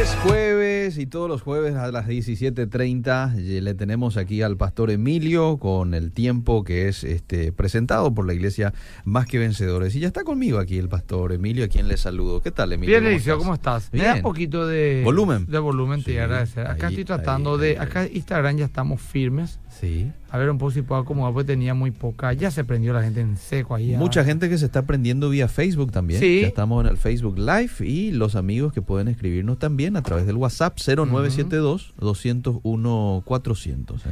[0.00, 0.59] Es jueves
[0.98, 6.12] y todos los jueves a las 17.30 le tenemos aquí al pastor Emilio con el
[6.12, 8.72] tiempo que es este presentado por la iglesia
[9.04, 9.94] Más que Vencedores.
[9.94, 12.40] Y ya está conmigo aquí el pastor Emilio, a quien le saludo.
[12.40, 12.98] ¿Qué tal, Emilio?
[13.00, 13.88] Bien, Eliseo, ¿cómo estás?
[13.92, 15.46] Me da un poquito de volumen.
[15.46, 16.60] De volumen, te Sí, agradezco.
[16.60, 17.68] Acá ahí, estoy tratando ahí, de.
[17.70, 19.58] ahí, Acá Instagram ya estamos firmes.
[19.80, 20.10] Sí.
[20.32, 22.32] A ver un poco si puedo acomodar, porque tenía muy poca.
[22.32, 23.96] Ya se prendió la gente en seco ahí.
[23.96, 26.20] Mucha gente que se está aprendiendo vía Facebook también.
[26.20, 26.42] Sí.
[26.42, 30.26] Ya estamos en el Facebook Live y los amigos que pueden escribirnos también a través
[30.26, 34.06] del WhatsApp 0972 201 400.
[34.06, 34.08] ¿eh?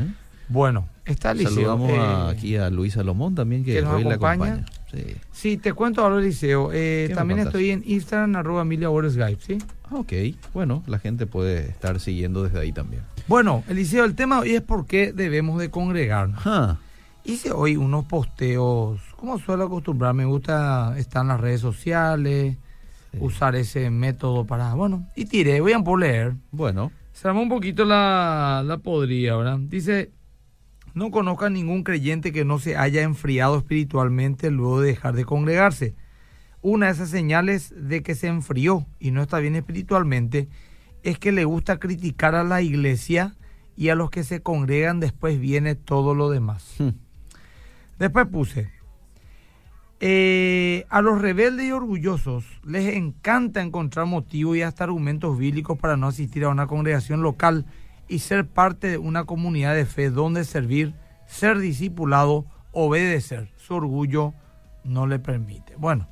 [0.49, 1.51] Bueno, está Eliseo.
[1.53, 4.53] Saludamos eh, a- aquí a Luis Salomón también que, que nos hoy la acompaña.
[4.55, 4.67] acompaña.
[4.93, 5.17] Sí.
[5.31, 6.71] Sí, te cuento ahora, Eliseo.
[6.73, 9.59] Eh, ¿Qué me también estoy en Instagram, arroba Emilia Skype, ¿sí?
[9.85, 10.13] Ah, Ok,
[10.55, 13.03] bueno, la gente puede estar siguiendo desde ahí también.
[13.27, 16.41] Bueno, Eliseo, el tema hoy es por qué debemos de congregarnos.
[16.47, 16.79] Ah,
[17.25, 22.57] Hice hoy unos posteos, como suelo acostumbrar, me gusta estar en las redes sociales,
[23.13, 23.19] Sí.
[23.21, 26.35] usar ese método para, bueno, y tiré, voy a leer.
[26.51, 29.59] bueno, Se armó un poquito la, la podría, ¿verdad?
[29.61, 30.13] Dice,
[30.95, 35.95] no conozca ningún creyente que no se haya enfriado espiritualmente luego de dejar de congregarse.
[36.61, 40.49] Una de esas señales de que se enfrió y no está bien espiritualmente
[41.03, 43.37] es que le gusta criticar a la iglesia
[43.77, 46.75] y a los que se congregan después viene todo lo demás.
[46.79, 46.91] Hmm.
[47.99, 48.71] Después puse,
[50.01, 55.97] eh, a los rebeldes y orgullosos les encanta encontrar motivos y hasta argumentos bíblicos para
[55.97, 57.67] no asistir a una congregación local
[58.09, 60.95] y ser parte de una comunidad de fe donde servir,
[61.27, 63.49] ser discipulado, obedecer.
[63.57, 64.33] Su orgullo
[64.85, 65.75] no le permite.
[65.77, 66.09] Bueno,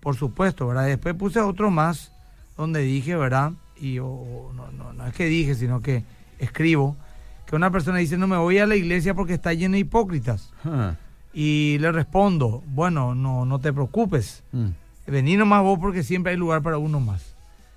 [0.00, 0.86] por supuesto, ¿verdad?
[0.86, 2.12] Después puse otro más
[2.56, 3.52] donde dije, ¿verdad?
[3.76, 6.04] Y o- no, no, es que dije, sino que
[6.38, 6.96] escribo,
[7.46, 10.52] que una persona dice, no me voy a la iglesia porque está llena de hipócritas.
[10.64, 10.94] ah,
[11.34, 14.44] Y le respondo, bueno, no, no te preocupes.
[14.52, 14.66] mm,
[15.08, 17.34] Vení nomás vos porque siempre hay lugar para uno más.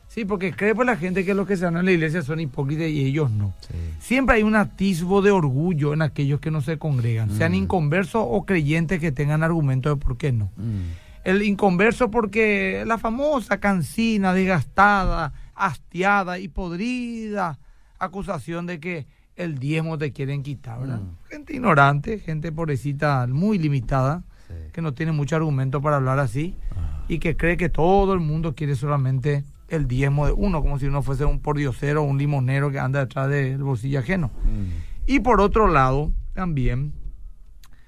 [0.08, 2.40] Sí, porque cree por la gente que los que se van a la iglesia son
[2.40, 3.54] hipócritas y ellos no.
[3.68, 3.74] sí.
[4.00, 7.56] Siempre hay un atisbo de orgullo en aquellos que no se congregan, sean Mm.
[7.56, 10.46] inconversos o creyentes que tengan argumentos de por qué no.
[10.56, 10.82] Mm,
[11.26, 17.60] El inconverso porque la famosa cancina, desgastada, hastiada y podrida
[18.00, 19.06] acusación de que
[19.38, 21.00] el diezmo te quieren quitar, ¿verdad?
[21.00, 21.30] Mm.
[21.30, 24.54] Gente ignorante, gente pobrecita muy limitada, sí.
[24.74, 28.20] que no tiene mucho argumento para hablar así Ah, y que cree que todo el
[28.20, 32.18] mundo quiere solamente el diezmo de uno, como si uno fuese un pordiosero o un
[32.18, 34.28] limonero que anda detrás del bolsillo ajeno.
[34.44, 36.94] mm, Y por otro lado, también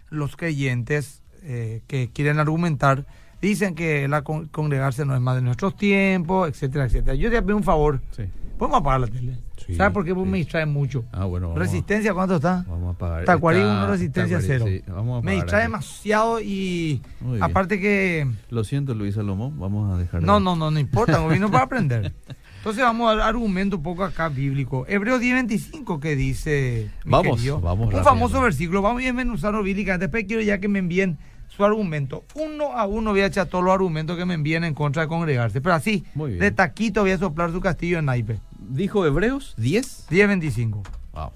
[0.10, 3.06] los creyentes eh, que quieren argumentar
[3.42, 7.16] dicen que la con- congregarse no es más de nuestros tiempos, etcétera, etcétera.
[7.16, 8.24] Yo te pido un favor, sí.
[8.60, 9.40] Podemos apagar la tele.
[9.66, 10.14] Sí, ¿Sabes por qué?
[10.14, 10.32] Porque sí.
[10.32, 11.06] me distrae mucho.
[11.12, 11.56] Ah, bueno.
[11.56, 12.64] Resistencia, ¿cuánto está?
[12.68, 13.26] Vamos a apagar.
[13.26, 14.84] Tacuarí Está- 1, resistencia Tacuarí, 0.
[14.86, 17.02] sí, vamos a Me distrae demasiado y
[17.42, 18.28] aparte que...
[18.52, 20.22] Lo siento, Luis Salomón, vamos a dejar.
[20.22, 22.14] de- No, no, no, no importa, no vino para aprender.
[22.60, 24.86] Entonces vamos al argumento un poco acá bíblico.
[24.90, 28.04] Hebreos 10:25 que dice, Vamos, querido, vamos un rápido.
[28.04, 30.08] famoso versículo, vamos a desmenuzarlo bíblicamente.
[30.08, 32.26] Después quiero ya que me envíen su argumento.
[32.36, 35.08] Uno a uno voy a echar todos los argumentos que me envíen en contra de
[35.08, 35.62] congregarse.
[35.62, 38.40] Pero así, de taquito voy a soplar su castillo en naipe.
[38.70, 40.08] Dijo Hebreos 10.
[40.10, 40.84] 10:25.
[41.14, 41.32] Wow.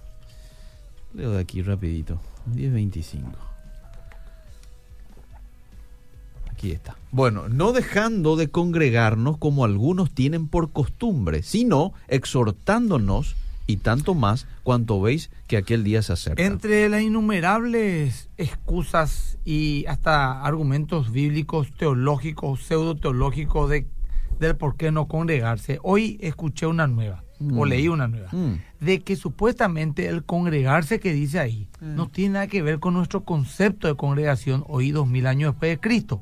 [1.14, 2.20] Leo de aquí rapidito.
[2.52, 3.24] 10.25.
[6.52, 6.96] Aquí está.
[7.12, 13.36] Bueno, no dejando de congregarnos como algunos tienen por costumbre, sino exhortándonos
[13.66, 16.44] y tanto más cuanto veis que aquel día se acerca.
[16.44, 23.88] Entre las innumerables excusas y hasta argumentos bíblicos, teológicos, pseudo teológicos de,
[24.40, 27.68] del por qué no congregarse, hoy escuché una nueva, o Mm.
[27.68, 28.60] leí una nueva, Mm.
[28.80, 31.96] de que supuestamente el congregarse que dice ahí Mm.
[31.96, 35.72] no tiene nada que ver con nuestro concepto de congregación hoy dos mil años después
[35.72, 36.22] de Cristo,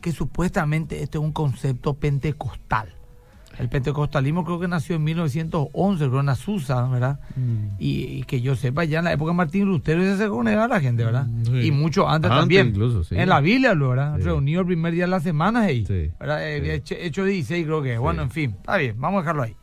[0.00, 2.94] que supuestamente este es un concepto pentecostal.
[3.60, 7.20] El pentecostalismo creo que nació en 1911, creo en Azusa, ¿verdad?
[7.36, 7.76] Mm.
[7.78, 10.68] Y, y que yo sepa, ya en la época de Martín Lutero ya se congregaba
[10.68, 11.26] la gente, ¿verdad?
[11.26, 11.66] Mm, sí.
[11.66, 12.68] Y mucho antes, Antes también.
[12.68, 13.16] incluso, sí.
[13.16, 14.16] En la Biblia, ¿verdad?
[14.16, 14.22] Sí.
[14.22, 15.84] Reunido el primer día de la semana ahí.
[15.86, 16.48] Sí, ¿verdad?
[16.50, 17.98] Hecho, hecho 16 creo que.
[17.98, 19.56] Bueno, en fin, está bien, vamos a dejarlo ahí.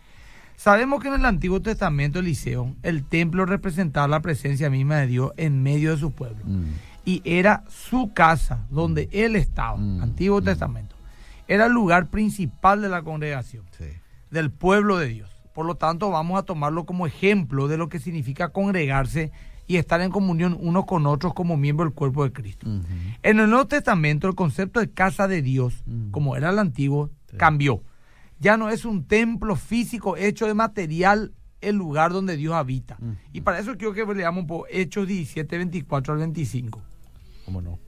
[0.56, 5.32] Sabemos que en el Antiguo Testamento, Eliseo, el templo representaba la presencia misma de Dios
[5.38, 6.44] en medio de su pueblo.
[6.46, 6.64] Mm.
[7.06, 10.42] Y era su casa, donde él estaba, Mm, Antiguo.
[10.42, 10.96] Testamento.
[11.48, 13.86] Era el lugar principal de la congregación Sí.
[14.32, 15.32] del pueblo de Dios.
[15.54, 19.32] Por lo tanto, vamos a tomarlo como ejemplo de lo que significa congregarse
[19.66, 22.68] y estar en comunión unos con otros como miembro del cuerpo de Cristo.
[23.24, 27.38] En el Nuevo Testamento, el concepto de casa de Dios, como era el antiguo, Sí.
[27.38, 27.84] cambió.
[28.40, 32.98] Ya no es un templo físico hecho de material el lugar donde Dios habita.
[33.34, 36.82] Y para eso quiero que leamos un poco Hechos 17, 24 al 25.
[37.46, 37.80] ¿Cómo no?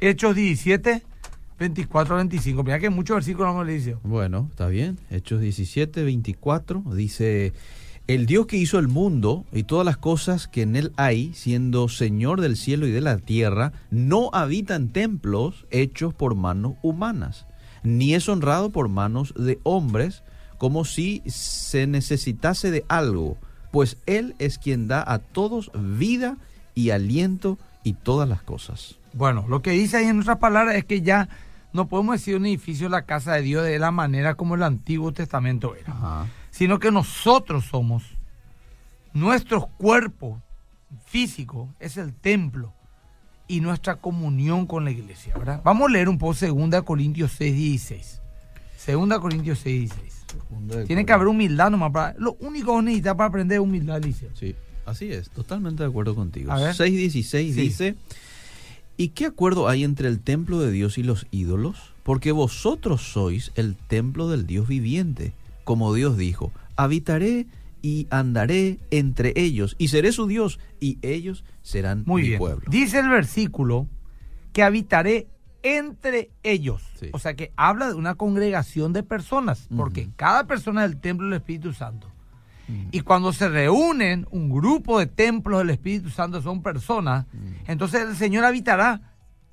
[0.00, 1.02] Hechos 17,
[1.62, 2.64] 24 25.
[2.64, 3.96] Mira que muchos versículos no le dice.
[4.02, 4.98] Bueno, está bien.
[5.10, 7.52] Hechos 17, 24 dice,
[8.08, 11.88] el Dios que hizo el mundo y todas las cosas que en él hay, siendo
[11.88, 17.46] Señor del cielo y de la tierra, no habita en templos hechos por manos humanas,
[17.84, 20.24] ni es honrado por manos de hombres,
[20.58, 23.36] como si se necesitase de algo,
[23.70, 26.38] pues Él es quien da a todos vida
[26.74, 28.98] y aliento y todas las cosas.
[29.12, 31.28] Bueno, lo que dice ahí en otras palabras es que ya
[31.72, 35.12] no podemos decir un edificio la casa de Dios de la manera como el Antiguo
[35.12, 36.26] Testamento era, Ajá.
[36.50, 38.02] sino que nosotros somos,
[39.12, 40.40] nuestro cuerpo
[41.06, 42.72] físico es el templo
[43.48, 45.60] y nuestra comunión con la iglesia, ¿verdad?
[45.64, 48.20] Vamos a leer un poco 2 Corintios 6, 16.
[48.86, 50.86] 2 Corintios 6, 16.
[50.86, 51.92] Tiene que haber humildad nomás.
[51.92, 54.30] Para, lo único que necesita para aprender es humildad, Eliseo.
[54.34, 54.54] Sí,
[54.86, 56.50] así es, totalmente de acuerdo contigo.
[56.52, 56.74] A ver.
[56.74, 57.52] 6.16 Sí.
[57.52, 57.94] dice,
[58.96, 61.92] ¿y qué acuerdo hay entre el templo de Dios y los ídolos?
[62.02, 65.34] Porque vosotros sois el templo del Dios viviente,
[65.64, 67.46] como Dios dijo, habitaré
[67.80, 72.38] y andaré entre ellos, y seré su Dios, y ellos serán Muy mi bien.
[72.38, 72.64] pueblo.
[72.70, 73.88] Dice el versículo
[74.52, 75.26] que habitaré
[75.62, 76.82] entre ellos.
[76.98, 77.08] Sí.
[77.12, 81.26] O sea que habla de una congregación de personas, porque cada persona es el templo
[81.26, 82.11] del Espíritu Santo.
[82.72, 82.88] Mm.
[82.92, 87.70] Y cuando se reúnen un grupo de templos del Espíritu Santo son personas, Mm.
[87.70, 89.00] entonces el Señor habitará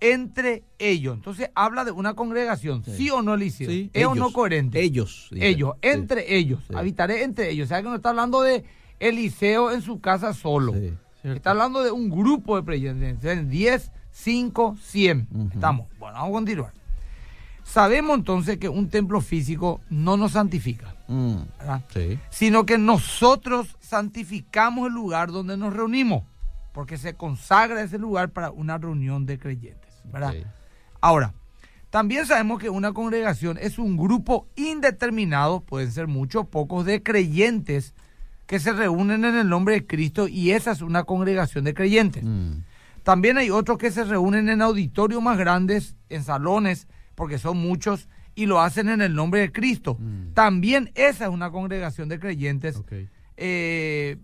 [0.01, 1.15] entre ellos.
[1.15, 3.09] Entonces habla de una congregación, ¿sí, Sí.
[3.09, 3.69] o no, Eliseo?
[3.69, 4.81] Sí, ¿Es o no coherente?
[4.81, 5.27] Ellos.
[5.31, 5.47] dice.
[5.47, 5.89] ellos, Sí.
[5.89, 6.73] entre ellos, Sí.
[6.75, 7.65] habitaré entre ellos.
[7.65, 8.63] O sea que no está hablando de
[8.99, 10.73] Eliseo en su casa solo.
[11.23, 15.27] Está hablando de un grupo de creyentes, 10, 5, 100.
[15.33, 15.49] Ujú.
[15.53, 15.87] Estamos.
[15.99, 16.73] Bueno, vamos a continuar.
[17.63, 21.37] Sabemos entonces que un templo físico no nos santifica, Mm,
[22.29, 26.23] sino que nosotros santificamos el lugar donde nos reunimos,
[26.71, 30.03] porque se consagra ese lugar para una reunión de creyentes.
[31.01, 31.33] Ahora,
[31.89, 37.95] también sabemos que una congregación es un grupo indeterminado, pueden ser muchos, pocos, de creyentes
[38.45, 42.23] que se reúnen en el nombre de Cristo y esa es una congregación de creyentes.
[42.23, 42.61] Mm,
[43.01, 48.07] También hay otros que se reúnen en auditorios más grandes, en salones, porque son muchos,
[48.39, 49.97] y lo hacen en el nombre de Cristo.
[49.99, 50.33] Mm.
[50.33, 52.81] También esa es una congregación de creyentes
[53.35, 54.17] eh,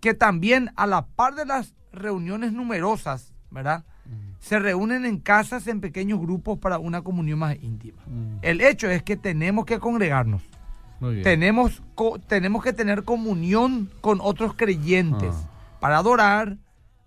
[0.00, 3.84] que también a la par de las reuniones numerosas, ¿verdad?
[4.38, 8.00] Se reúnen en casas en pequeños grupos para una comunión más íntima.
[8.06, 10.42] Mm, El hecho es que tenemos que congregarnos,
[11.00, 11.24] Muy bien.
[11.24, 15.50] tenemos, co- tenemos que tener comunión con otros creyentes Ah.
[15.80, 16.56] para adorar,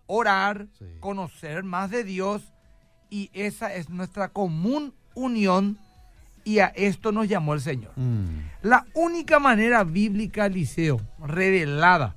[0.07, 0.85] orar, Sí.
[0.99, 2.51] conocer más de Dios
[3.09, 5.77] y esa es nuestra común unión
[6.43, 7.91] y a esto nos llamó el Señor.
[7.95, 8.25] Mm,
[8.61, 12.15] La única manera bíblica, Eliseo, revelada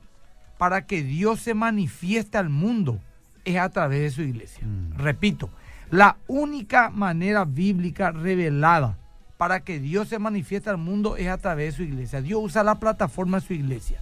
[0.58, 3.00] para que Dios se manifieste al mundo
[3.44, 4.64] es a través de su iglesia.
[4.66, 4.98] Mm.
[4.98, 5.50] Repito,
[5.90, 8.98] la única manera bíblica revelada
[9.36, 12.22] para que Dios se manifieste al mundo es a través de su iglesia.
[12.22, 14.00] Dios usa la plataforma de su iglesia.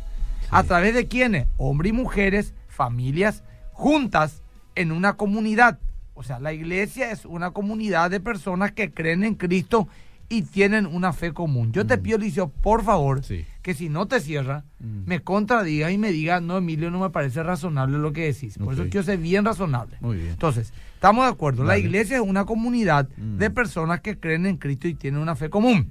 [0.50, 1.46] ¿A través de quiénes?
[1.56, 4.42] Hombres y mujeres, familias, juntas
[4.74, 5.78] en una comunidad.
[6.14, 9.88] O sea, la iglesia es una comunidad de personas que creen en Cristo
[10.32, 11.72] y tienen una fe común.
[11.72, 13.44] Yo te pido, Eliseo, por favor, Sí.
[13.62, 15.02] que si no te cierra, Mm.
[15.06, 18.56] me contradigas y me digas, no, Emilio, no me parece razonable lo que decís.
[18.56, 18.90] Por eso Ok.
[18.90, 19.96] quiero ser bien razonable.
[20.00, 20.30] Muy bien.
[20.30, 21.64] Entonces, estamos de acuerdo.
[21.64, 23.38] La iglesia es una comunidad Mm.
[23.38, 25.90] de personas que creen en Cristo y tienen una fe común.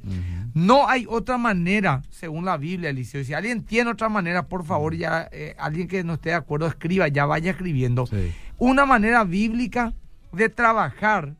[0.54, 3.24] No hay otra manera, según la Biblia, Eliseo.
[3.26, 6.66] Si alguien tiene otra manera, por favor, ya eh, alguien que no esté de acuerdo,
[6.66, 8.08] escriba, ya vaya escribiendo.
[8.08, 8.32] Sí.
[8.58, 9.94] Una manera bíblica
[10.32, 11.36] de trabajar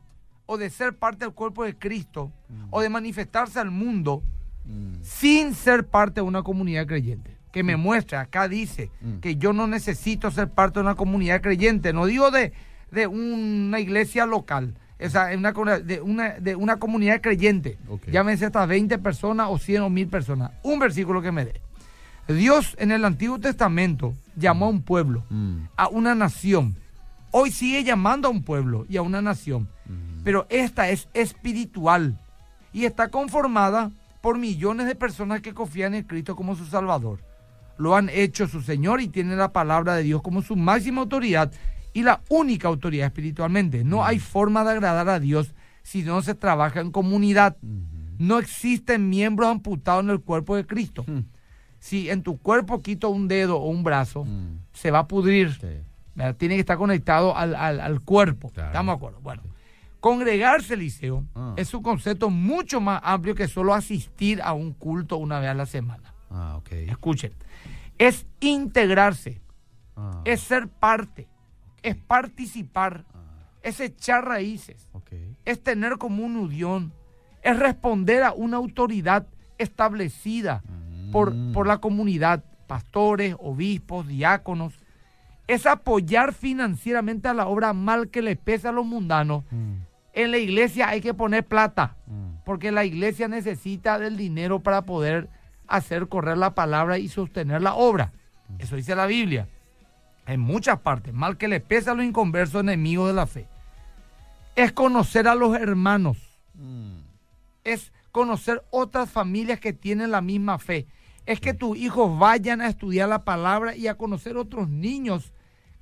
[0.52, 2.32] o de ser parte del cuerpo de Cristo
[2.70, 4.22] o de manifestarse al mundo
[4.66, 7.36] Mm, sin ser parte de una comunidad creyente.
[7.50, 9.18] Que me muestre, acá dice Mm.
[9.20, 11.92] que yo no necesito ser parte de una comunidad creyente.
[11.92, 12.52] No digo de,
[12.92, 17.78] de una iglesia local, esa, una, co- de, una, de una comunidad creyente.
[17.88, 18.08] Ok.
[18.12, 20.50] Llámese hasta 20 personas o 100 o 1000 personas.
[20.62, 21.60] Un versículo que me dé.
[22.28, 26.76] Dios en el Antiguo Testamento llamó a un pueblo, mm, a una nación.
[27.32, 29.68] Hoy sigue llamando a un pueblo y a una nación.
[29.86, 30.09] mm.
[30.24, 32.18] Pero esta es espiritual
[32.72, 37.20] y está conformada por millones de personas que confían en Cristo como su Salvador.
[37.78, 41.50] Lo han hecho su Señor y tienen la palabra de Dios como su máxima autoridad
[41.94, 43.82] y la única autoridad espiritualmente.
[43.84, 47.56] No hay forma de agradar a Dios si no se trabaja en comunidad.
[48.18, 51.04] No existen miembros amputados en el cuerpo de Cristo.
[51.06, 51.20] Mm.
[51.78, 54.58] Si en tu cuerpo quito un dedo o un brazo, Mm.
[54.74, 55.58] se va a pudrir.
[56.36, 58.50] Tiene que estar conectado al, al- al cuerpo.
[58.50, 58.68] Claro.
[58.68, 59.20] ¿Estamos de acuerdo?
[59.22, 59.42] Bueno,
[60.00, 61.54] congregarse, Liceo, Ah.
[61.56, 65.54] es un concepto mucho más amplio que solo asistir a un culto una vez a
[65.54, 66.14] la semana.
[66.30, 66.60] Ah.
[66.70, 67.32] Escuchen,
[67.98, 69.40] es integrarse,
[69.96, 71.28] Ah, es ser parte,
[71.82, 73.04] es participar,
[73.62, 74.88] es echar raíces,
[75.44, 76.92] es tener como un unión,
[77.42, 79.26] es responder a una autoridad
[79.58, 80.62] establecida
[81.12, 81.52] por, Mm.
[81.52, 84.78] por la comunidad, pastores, obispos, diáconos,
[85.48, 89.44] es apoyar financieramente a la obra mal que le pesa a los mundanos.
[89.50, 89.74] Mm.
[90.12, 92.42] En la iglesia hay que poner plata, Mm.
[92.44, 95.28] porque la iglesia necesita del dinero para poder
[95.68, 98.12] hacer correr la palabra y sostener la obra.
[98.58, 99.46] Eso dice la Biblia.
[100.26, 103.46] En muchas partes, mal que le pesa a los inconversos enemigos de la fe.
[104.56, 106.18] Es conocer a los hermanos,
[106.54, 106.98] Mm.
[107.64, 110.86] es conocer otras familias que tienen la misma fe.
[111.26, 115.32] Es que tus hijos vayan a estudiar la palabra y a conocer otros niños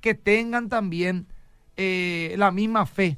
[0.01, 1.25] que tengan también
[1.81, 3.17] eh, la misma fe.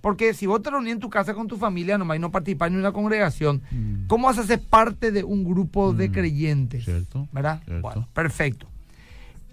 [0.00, 2.68] Porque si vos te reunís en tu casa con tu familia nomás y no participás
[2.70, 4.06] en una congregación, Mm.
[4.06, 6.84] ¿cómo vas a ser parte de un grupo de Mm, creyentes?
[6.84, 7.60] cierto, ¿Verdad?
[7.64, 7.82] cierto.
[7.82, 8.66] Bueno, perfecto.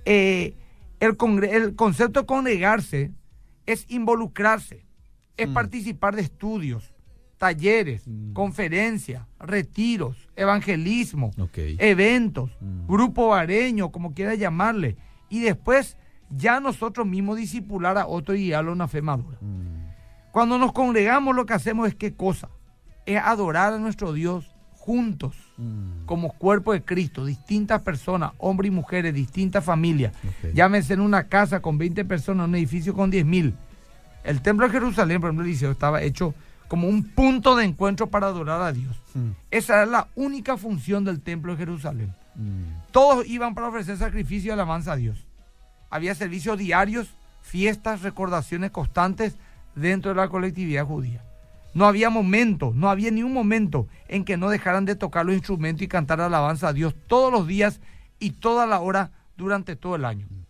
[0.05, 0.53] Eh,
[0.99, 1.17] el,
[1.49, 3.11] el concepto de congregarse
[3.65, 4.85] es involucrarse,
[5.37, 5.53] es Mm.
[5.53, 6.93] participar de estudios,
[7.39, 11.31] talleres, conferencias, retiros, evangelismo,
[11.79, 12.51] eventos,
[12.87, 14.95] grupo vareño, como quieras llamarle,
[15.29, 15.97] y después
[16.29, 19.37] ya nosotros mismos discipular a otro y guiarlo a una fe madura.
[19.41, 20.31] Mm.
[20.31, 22.49] Cuando nos congregamos lo que hacemos es qué cosa?
[23.05, 26.05] Es adorar a nuestro Dios juntos, Mm.
[26.05, 30.13] como cuerpo de Cristo, distintas personas, hombres y mujeres, distintas familias.
[30.23, 30.53] Ok.
[30.53, 33.55] Llámese en una casa con 20 personas, un edificio con 10 mil.
[34.23, 36.33] El templo de Jerusalén, por ejemplo, estaba hecho
[36.67, 38.95] como un punto de encuentro para adorar a Dios.
[39.13, 39.29] Mm.
[39.51, 42.13] Esa era la única función del templo de Jerusalén.
[42.91, 45.25] Todos iban para ofrecer sacrificio y alabanza a Dios.
[45.89, 47.07] Había servicios diarios,
[47.41, 49.35] fiestas, recordaciones constantes
[49.75, 51.23] dentro de la colectividad judía.
[51.73, 55.35] No había momento, no había ni un momento en que no dejaran de tocar los
[55.35, 57.81] instrumentos y cantar alabanza a Dios todos los días
[58.17, 60.27] y toda la hora durante todo el año.
[60.29, 60.45] Vos.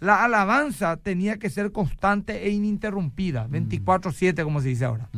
[0.00, 5.08] La alabanza tenía que ser constante e ininterrumpida, 24/7 como se dice ahora.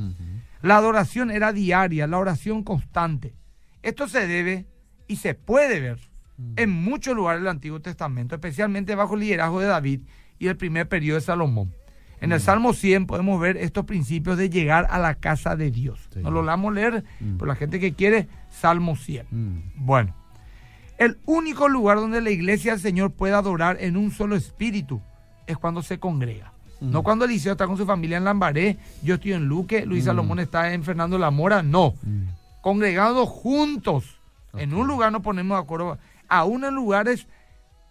[0.63, 3.35] La adoración era diaria, la oración constante.
[3.83, 4.67] Esto se debe
[5.07, 5.99] y se puede ver
[6.57, 10.01] en muchos lugares del Antiguo Testamento, especialmente bajo el liderazgo de David
[10.39, 11.73] y el primer periodo de Salomón.
[12.21, 16.09] En el Salmo 100 podemos ver estos principios de llegar a la casa de Dios.
[16.13, 16.21] Sí.
[16.21, 17.37] No lo vamos a leer, Mm.
[17.37, 19.27] por la gente que quiere, Salmo 100.
[19.31, 19.59] Mm.
[19.87, 20.15] Bueno,
[20.99, 25.01] el único lugar donde la iglesia del Señor puede adorar en un solo espíritu
[25.47, 26.53] es cuando se congrega.
[26.81, 26.91] Mm.
[26.91, 30.07] No cuando Eliseo está con su familia en Lambaré, yo estoy en Luque, Luis Mm.
[30.07, 31.95] Salomón está en Fernando La Mora, no.
[32.03, 32.23] Mm.
[32.63, 34.19] Congregados juntos.
[34.55, 35.99] En un lugar nos ponemos de acuerdo.
[36.29, 37.27] Aún en lugares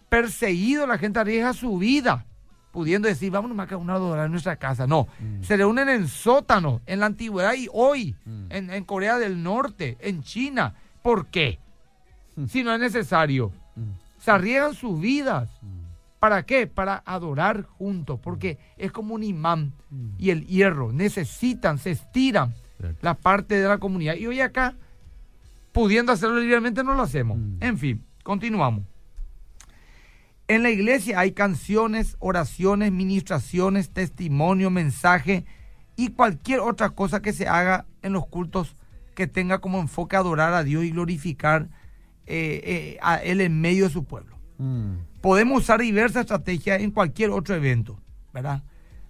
[0.08, 2.24] perseguidos la gente arriesga su vida,
[2.72, 4.86] pudiendo decir, vamos nomás que una adorar en nuestra casa.
[4.86, 5.42] No, Mm.
[5.42, 8.46] se reúnen en sótanos, en la antigüedad y hoy, Mm.
[8.50, 10.74] en, en Corea del Norte, en China.
[11.02, 11.58] ¿Por qué?
[12.36, 12.46] Mm.
[12.46, 13.52] Si no es necesario.
[14.18, 15.48] Se arriesgan sus vidas.
[16.18, 16.66] ¿Para qué?
[16.66, 19.72] Para adorar juntos, porque es como un imán
[20.18, 20.92] y el hierro.
[20.92, 22.98] Necesitan, se estiran Cierto.
[23.02, 24.16] la parte de la comunidad.
[24.16, 24.74] Y hoy acá,
[25.70, 27.38] pudiendo hacerlo libremente, no lo hacemos.
[27.60, 28.02] En fin,
[28.38, 28.84] continuamos.
[30.48, 35.46] En la iglesia hay canciones, oraciones, ministraciones, testimonio, mensaje
[35.96, 38.76] y cualquier otra cosa que se haga en los cultos
[39.14, 41.68] que tenga como enfoque adorar a Dios y glorificar
[42.26, 44.96] eh, eh, a Él en medio de su pueblo Mm.
[45.22, 47.98] podemos usar diversas estrategias en cualquier otro evento,
[48.34, 48.62] ¿verdad?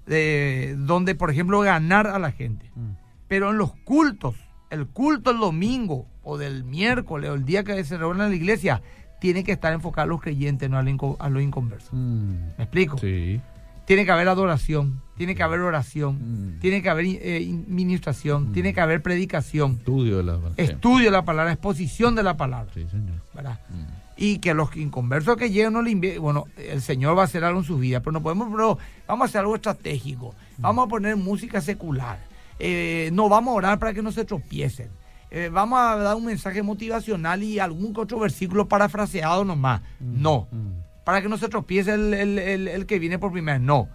[0.07, 2.71] De- donde, por ejemplo, ganar a la gente.
[2.77, 2.91] Mm.
[3.29, 4.37] Pero en los cultos,
[4.71, 8.37] el culto el domingo o del miércoles o el día que se reúnen en la
[8.37, 8.83] iglesia,
[9.21, 11.91] tiene que estar enfocado a los creyentes, no a los inco- a los inconversos.
[11.93, 12.33] Mm.
[12.57, 12.99] ¿Me explico?
[12.99, 13.41] Sí.
[13.85, 16.61] Tiene que haber adoración, tiene que haber oración, Mm.
[16.61, 18.53] tiene que haber eh, in- ministración, Mm.
[18.53, 22.71] tiene que haber predicación, Estudio de la estudio de la palabra, exposición de la palabra,
[22.75, 23.17] Sí, señor.
[23.35, 23.59] ¿verdad?
[23.71, 23.99] Mm.
[24.21, 27.61] y que los inconversos que lleguen no le bueno, el Señor va a hacer algo
[27.61, 31.17] en sus vidas, pero no podemos, pero vamos a hacer algo estratégico, vamos a poner
[31.17, 32.19] música secular,
[32.59, 34.89] eh, no vamos a orar para que no se tropiecen,
[35.30, 41.04] eh, vamos a dar un mensaje motivacional y algún otro versículo parafraseado nomás, no, Mm.
[41.04, 43.88] para que no se tropiece el, el- el- el que viene por primera vez, no.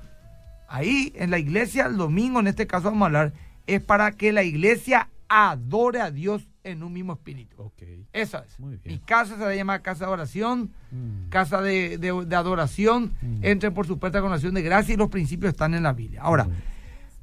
[0.68, 3.34] Ahí en la iglesia, el domingo en este caso vamos a hablar,
[3.68, 7.62] es para que la iglesia adore a Dios en un mismo espíritu.
[7.62, 7.82] Ok.
[8.14, 8.60] Esa es.
[8.60, 8.82] Muy bien.
[8.86, 11.30] Mi casa se va a llamar casa de oración, Mm.
[11.30, 13.38] casa de, de- de adoración, Mm.
[13.44, 16.22] entre por su puerta con oración de gracia y los principios están en la Biblia.
[16.22, 16.48] Ahora,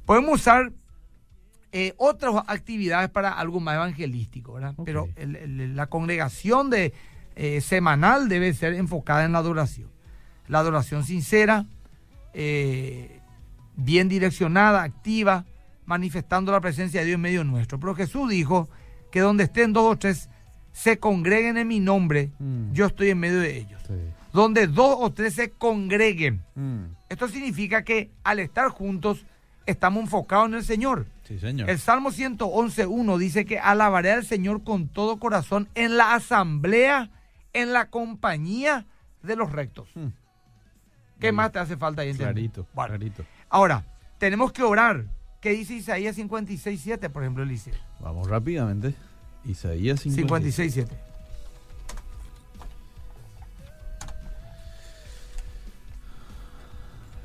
[0.05, 0.71] podemos usar
[1.71, 4.75] eh, otras actividades para algo más evangelístico, ¿verdad?
[4.83, 6.93] Pero el- el- la congregación de,
[7.35, 9.89] eh, semanal debe ser enfocada en la adoración.
[10.47, 11.65] La adoración sincera,
[12.33, 13.19] eh,
[13.75, 15.45] bien direccionada, activa,
[15.85, 17.79] manifestando la presencia de Dios en medio nuestro.
[17.79, 18.69] Pero Jesús dijo
[19.11, 20.29] que donde estén dos o tres
[20.71, 22.71] se congreguen en mi nombre, Mm.
[22.71, 23.81] yo estoy en medio de ellos.
[23.87, 23.93] Sí.
[24.31, 26.41] Donde dos o tres se congreguen.
[26.55, 26.83] Mm.
[27.09, 29.25] Esto significa que al estar juntos
[29.71, 31.05] estamos enfocados en el Señor.
[31.23, 31.69] Sí, señor.
[31.69, 37.09] El Salmo 111.1 dice que alabaré al Señor con todo corazón en la asamblea,
[37.53, 38.85] en la compañía
[39.23, 39.89] de los rectos.
[39.95, 40.07] Hmm.
[41.19, 42.13] ¿Qué más te hace falta ahí?
[42.13, 42.89] Clarito, Bueno.
[42.95, 43.23] clarito.
[43.49, 43.85] Ahora,
[44.17, 45.05] tenemos que orar.
[45.39, 47.73] ¿Qué dice Isaías 56.7, por ejemplo, Eliseo?
[47.99, 48.93] Vamos rápidamente.
[49.45, 50.77] Isaías 56.
[50.77, 50.87] 56.7.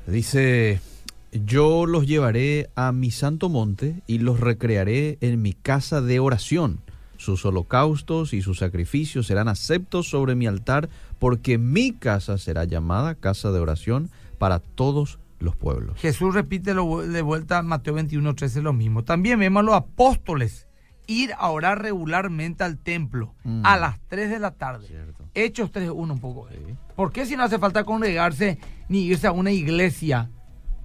[0.07, 0.79] Dice,
[1.31, 6.79] yo los llevaré a mi santo monte y los recrearé en mi casa de oración.
[7.17, 10.87] Sus holocaustos y sus sacrificios serán aceptos sobre mi altar,
[11.19, 15.99] porque mi casa será llamada casa de oración para todos los pueblos.
[15.99, 19.03] Jesús repite lo- de vuelta Mateo 21.13 lo mismo.
[19.03, 20.67] También vemos a los apóstoles
[21.07, 23.65] ir a orar regularmente al templo Mm.
[23.65, 24.87] a las 3 de la tarde.
[24.87, 25.23] Cierto.
[25.33, 26.47] Hechos 3.1 un poco.
[26.51, 26.73] Sí.
[26.95, 30.29] ¿Por qué si no hace falta congregarse ni irse a una iglesia,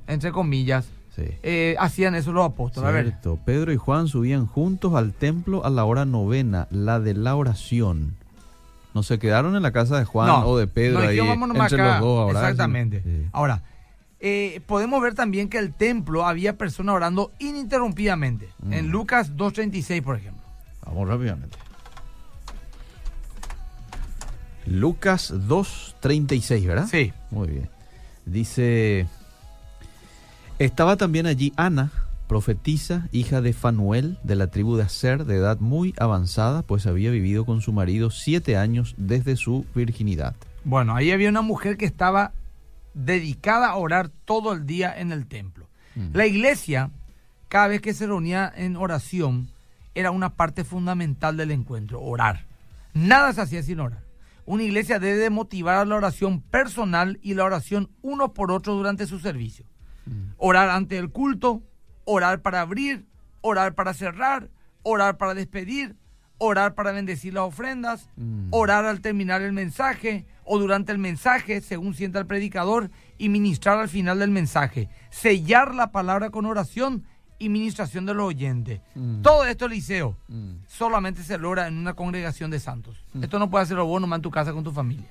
[0.07, 1.25] entre comillas, Sí.
[1.43, 2.89] eh, hacían eso los apóstoles?
[2.89, 3.15] A ver.
[3.45, 8.15] Pedro y Juan subían juntos al templo a la hora novena, la de la oración.
[8.95, 11.83] No se quedaron en la casa de Juan No, o de Pedro no, ahí entre
[11.83, 11.93] acá.
[11.95, 12.41] los dos ahora.
[12.41, 13.03] Exactamente.
[13.03, 13.27] Sí.
[13.33, 13.63] Ahora,
[14.21, 18.49] eh, podemos ver también que el templo había personas orando ininterrumpidamente.
[18.63, 18.73] Mm.
[18.73, 20.43] En Lucas 2.36, por ejemplo.
[20.87, 21.57] Vamos rápidamente.
[24.67, 26.87] Lucas 2.36, ¿verdad?
[26.91, 27.13] Sí.
[27.31, 27.69] Muy bien.
[28.27, 29.07] Dice,
[30.59, 31.91] estaba también allí Ana,
[32.29, 37.11] profetisa, hija de Fanuel, de la tribu de Aser, de edad muy avanzada, pues había
[37.11, 40.35] vivido con su marido siete años desde su virginidad.
[40.65, 42.33] Bueno, ahí había una mujer que estaba
[42.95, 45.69] dedicada a orar todo el día en el templo.
[45.95, 46.09] Mm.
[46.15, 46.91] La iglesia,
[47.49, 49.49] cada vez que se reunía en oración,
[49.95, 52.47] era una parte fundamental del encuentro, orar.
[52.95, 54.05] Nada se hacía sin orar.
[54.45, 59.07] Una iglesia debe motivar a la oración personal y la oración uno por otro durante
[59.07, 59.67] su servicio.
[60.39, 61.63] Orar ante el culto,
[62.05, 63.05] orar para abrir,
[63.41, 64.49] orar para cerrar,
[64.83, 65.97] orar para despedir,
[66.39, 68.49] orar para bendecir las ofrendas, Mm.
[68.51, 73.79] orar al terminar el mensaje o durante el mensaje, según sienta el predicador, y ministrar
[73.79, 74.89] al final del mensaje.
[75.11, 77.05] Sellar la palabra con oración
[77.39, 78.81] y ministración de los oyentes.
[78.97, 79.23] Mm.
[79.23, 80.55] Todo esto, Mm.
[80.67, 83.05] solamente se logra en una congregación de santos.
[83.21, 85.07] Esto no puede hacerlo vos nomás en tu casa con tu familia.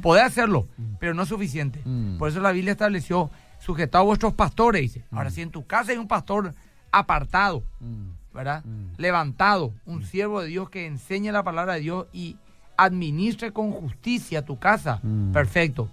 [0.00, 0.66] Podés hacerlo,
[1.00, 1.80] pero no es suficiente.
[1.84, 2.18] Mm.
[2.18, 5.04] Por eso la Biblia estableció, sujetado a vuestros pastores, dice.
[5.10, 6.54] Ahora, si en tu casa hay un pastor
[6.92, 8.10] apartado, Mm.
[8.34, 8.64] ¿verdad?
[8.64, 8.92] Mm.
[8.98, 12.36] Levantado, un siervo de Dios que enseñe la palabra de Dios y
[12.76, 15.32] administre con justicia tu casa, Mm.
[15.32, 15.88] perfecto.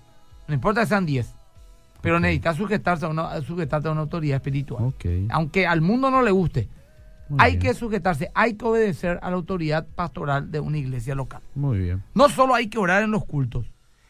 [0.47, 1.33] No importa que sean 10,
[2.01, 4.93] pero necesitas sujetarse a una, sujetarte a una autoridad espiritual.
[5.31, 6.69] Aunque al mundo no le guste,
[7.27, 7.61] Muy hay bien.
[7.63, 11.41] que sujetarse, hay que obedecer a la autoridad pastoral de una iglesia local.
[11.55, 12.03] Muy bien.
[12.13, 13.65] No solo hay que orar en los cultos,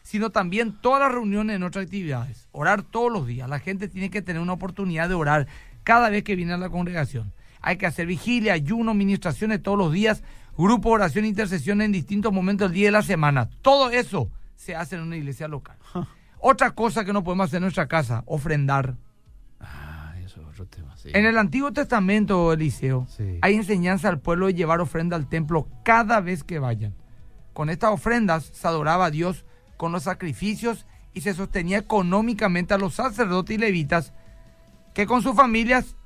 [0.06, 2.46] sino también todas las reuniones en otras actividades.
[2.52, 3.48] Orar todos los días.
[3.48, 5.48] La gente tiene que tener una oportunidad de orar
[5.82, 7.32] cada vez que viene a la congregación.
[7.60, 10.22] Hay que hacer vigilia, ayuno, ministraciones todos los días,
[10.56, 13.48] grupo de oración e intercesión en distintos momentos del día de la semana.
[13.62, 15.76] Todo eso se hace en una iglesia local.
[16.38, 18.94] Otra cosa que no podemos hacer en nuestra casa, ofrendar.
[19.58, 20.96] Ah, eso es otro tema.
[20.96, 21.10] sí.
[21.14, 23.38] En el Antiguo Testamento, Eliseo, Sí.
[23.42, 26.94] hay enseñanza al pueblo de llevar ofrenda al templo cada vez que vayan.
[27.52, 29.44] Con estas ofrendas se adoraba a Dios
[29.76, 34.12] con los sacrificios y se sostenía económicamente a los sacerdotes y levitas
[34.94, 35.96] que con sus familias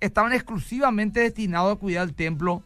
[0.00, 2.62] estaban exclusivamente destinados a cuidar el templo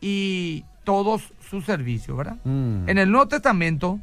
[0.00, 2.36] y todos sus servicios, ¿verdad?
[2.44, 2.88] Mm.
[2.88, 3.98] En el Nuevo Testamento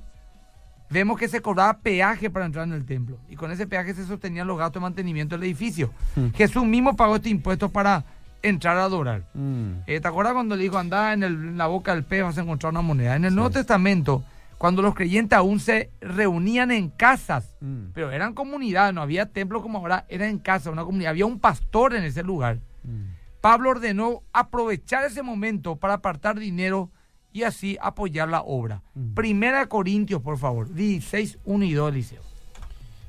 [0.89, 4.06] vemos que se cobraba peaje para entrar en el templo y con ese peaje se
[4.06, 5.91] sostenían los gastos de mantenimiento del edificio.
[6.15, 6.27] Hmm.
[6.36, 8.03] Jesús mismo pagó este impuesto para
[8.41, 9.23] entrar a adorar.
[9.34, 9.71] Mm.
[9.88, 12.38] Eh, ¿Te acuerdas cuando le dijo, anda en, el- en la boca del pez vas
[12.38, 13.15] a encontrar una moneda?
[13.15, 13.36] En el Sí.
[13.36, 14.23] Nuevo Testamento,
[14.63, 17.88] cuando los creyentes aún se reunían en casas, Mm.
[17.93, 21.38] pero eran comunidades, no había templo como ahora, era en casa, una comunidad, había un
[21.38, 22.60] pastor en ese lugar.
[22.86, 23.12] Mm.
[23.41, 26.89] Pablo ordenó aprovechar ese momento para apartar dinero
[27.34, 28.82] y así apoyar la obra.
[28.95, 29.13] Mm.
[29.15, 32.21] Primera de Corintios, por favor, 16, 1 y 2, Eliseo.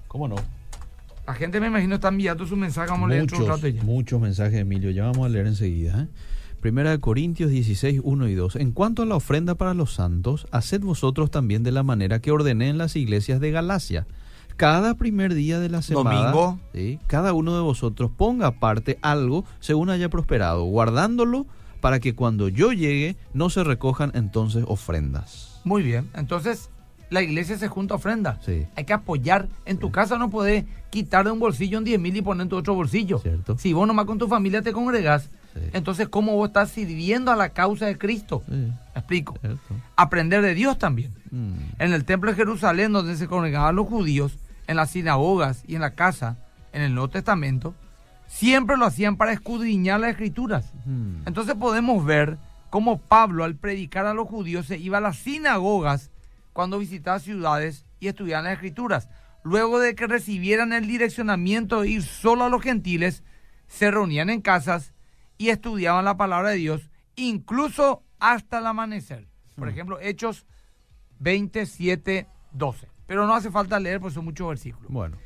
[0.08, 0.34] ¿Cómo no?
[1.24, 3.82] La gente me imagino está enviando su mensaje, vamos a leer otro rato Muchos, ya.
[3.84, 4.90] muchos mensajes, Emilio.
[4.90, 6.02] Ya vamos a leer enseguida.
[6.02, 6.08] ¿eh?
[6.64, 8.56] Primera de Corintios 16, 1 y 2.
[8.56, 12.30] En cuanto a la ofrenda para los santos, haced vosotros también de la manera que
[12.30, 14.06] ordené en las iglesias de Galacia.
[14.56, 16.58] Cada primer día de la semana, Domingo.
[16.72, 16.98] ¿sí?
[17.06, 21.44] cada uno de vosotros ponga aparte algo según haya prosperado, guardándolo
[21.82, 25.60] para que cuando yo llegue no se recojan entonces ofrendas.
[25.64, 26.70] Muy bien, entonces
[27.10, 28.40] la iglesia se junta a ofrenda.
[28.40, 28.64] Sí.
[28.74, 29.50] Hay que apoyar.
[29.66, 32.48] En tu casa no podés quitar de un bolsillo en 10 mil y poner en
[32.48, 33.18] tu otro bolsillo.
[33.18, 33.58] Cierto.
[33.58, 35.60] Si vos nomás con tu familia te congregás, Sí.
[35.72, 38.42] entonces ¿cómo vos estás sirviendo a la causa de Cristo?
[38.46, 39.36] Sí, ¿Me explico?
[39.40, 39.60] cierto.
[39.96, 41.12] Aprender de Dios también.
[41.30, 41.54] Mm.
[41.78, 45.82] En el templo de Jerusalén, donde se congregaban los judíos, en las sinagogas y en
[45.82, 46.36] la casa,
[46.72, 47.74] en el Nuevo Testamento,
[48.26, 50.72] siempre lo hacían para escudriñar las escrituras.
[50.86, 51.26] Mm.
[51.26, 52.38] Entonces podemos ver
[52.70, 56.10] cómo Pablo al predicar a los judíos se iba a las sinagogas
[56.52, 59.08] cuando visitaba ciudades y estudiaba las escrituras.
[59.44, 63.22] Luego de que recibieran el direccionamiento de ir solo a los gentiles,
[63.68, 64.93] se reunían en casas
[65.38, 69.28] y estudiaban la palabra de Dios, incluso hasta el amanecer.
[69.56, 70.46] Por ejemplo, Hechos
[71.20, 72.88] 27, 12.
[73.06, 74.90] Pero no hace falta leer, porque son muchos versículos.
[74.90, 75.16] Bueno.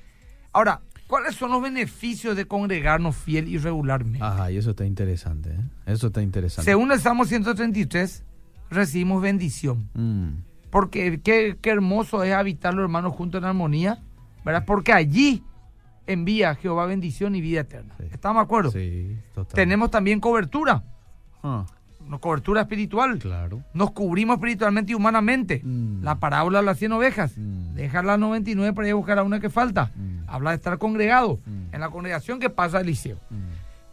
[0.53, 4.25] Ahora, ¿cuáles son los beneficios de congregarnos fiel y regularmente?
[4.25, 5.64] Ajá, y eso está interesante, ¿eh?
[5.87, 6.71] Eso está interesante.
[6.71, 8.25] Según el Salmo 133,
[8.71, 9.88] recibimos bendición.
[9.94, 10.42] Mm.
[10.71, 14.03] Porque qué, qué hermoso es habitar los hermanos juntos en armonía,
[14.44, 14.64] ¿verdad?
[14.66, 15.42] Porque allí
[16.09, 17.94] envía Jehová bendición y vida eterna.
[17.99, 18.07] Sí.
[18.12, 18.71] ¿Estamos de acuerdo?
[18.73, 19.55] Sí, total.
[19.55, 20.83] Tenemos también cobertura,
[21.42, 21.64] Ah,
[22.21, 23.18] cobertura espiritual.
[23.18, 23.62] claro.
[23.75, 25.61] Nos cubrimos espiritualmente y humanamente.
[25.62, 26.03] Mm.
[26.03, 27.33] La parábola de las 100 ovejas.
[27.37, 27.75] Mm.
[27.75, 29.92] Dejar las 99 para ir a buscar a una que falta.
[29.94, 30.25] Mm.
[30.27, 31.38] Habla de estar congregado.
[31.47, 31.75] Mm.
[31.75, 33.18] En la congregación que pasa el liceo.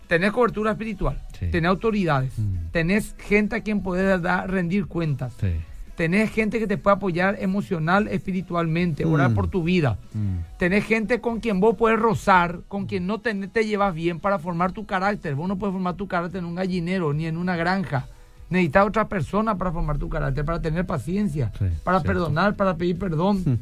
[0.08, 1.22] Tenés cobertura espiritual.
[1.40, 1.48] Sí.
[1.52, 2.34] Tenés autoridades.
[2.72, 5.34] Tenés gente a quien poder dar, rendir cuentas.
[5.40, 5.52] Sí.
[5.96, 9.34] Tenés gente que te puede apoyar emocional, espiritualmente, orar Mm.
[9.34, 9.98] por tu vida.
[10.14, 10.40] Mm.
[10.60, 14.38] Tenés gente con quien vos puedes rozar, con quien no te, te llevas bien para
[14.40, 15.36] formar tu carácter.
[15.36, 18.08] Vos no puedes formar tu carácter en un gallinero ni en una granja.
[18.50, 22.08] Necesitas otra persona para formar tu carácter, para tener paciencia, Sí, para cierto.
[22.08, 23.58] perdonar, para pedir perdón, Mm.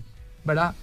[0.47, 0.73] ¿verdad?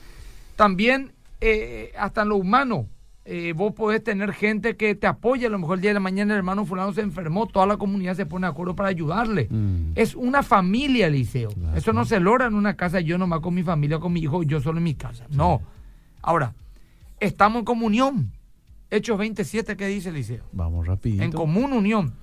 [0.56, 2.86] También, eh, hasta en lo humano,
[3.24, 5.48] eh, vos podés tener gente que te apoya.
[5.48, 7.76] A lo mejor el día de la mañana el hermano fulano se enfermó, toda la
[7.76, 9.46] comunidad se pone de acuerdo para ayudarle.
[9.50, 9.92] Mm.
[9.94, 11.50] Es una familia, Eliseo.
[11.50, 11.76] Claro.
[11.76, 14.42] Eso no se logra en una casa, yo nomás con mi familia, con mi hijo,
[14.42, 15.26] yo solo en mi casa.
[15.30, 15.60] No.
[16.22, 16.54] Ahora,
[17.18, 18.32] estamos en comunión.
[18.90, 20.44] Hechos 27, ¿qué dice Eliseo?
[20.52, 21.22] Vamos rapidito.
[21.22, 22.14] En común unión.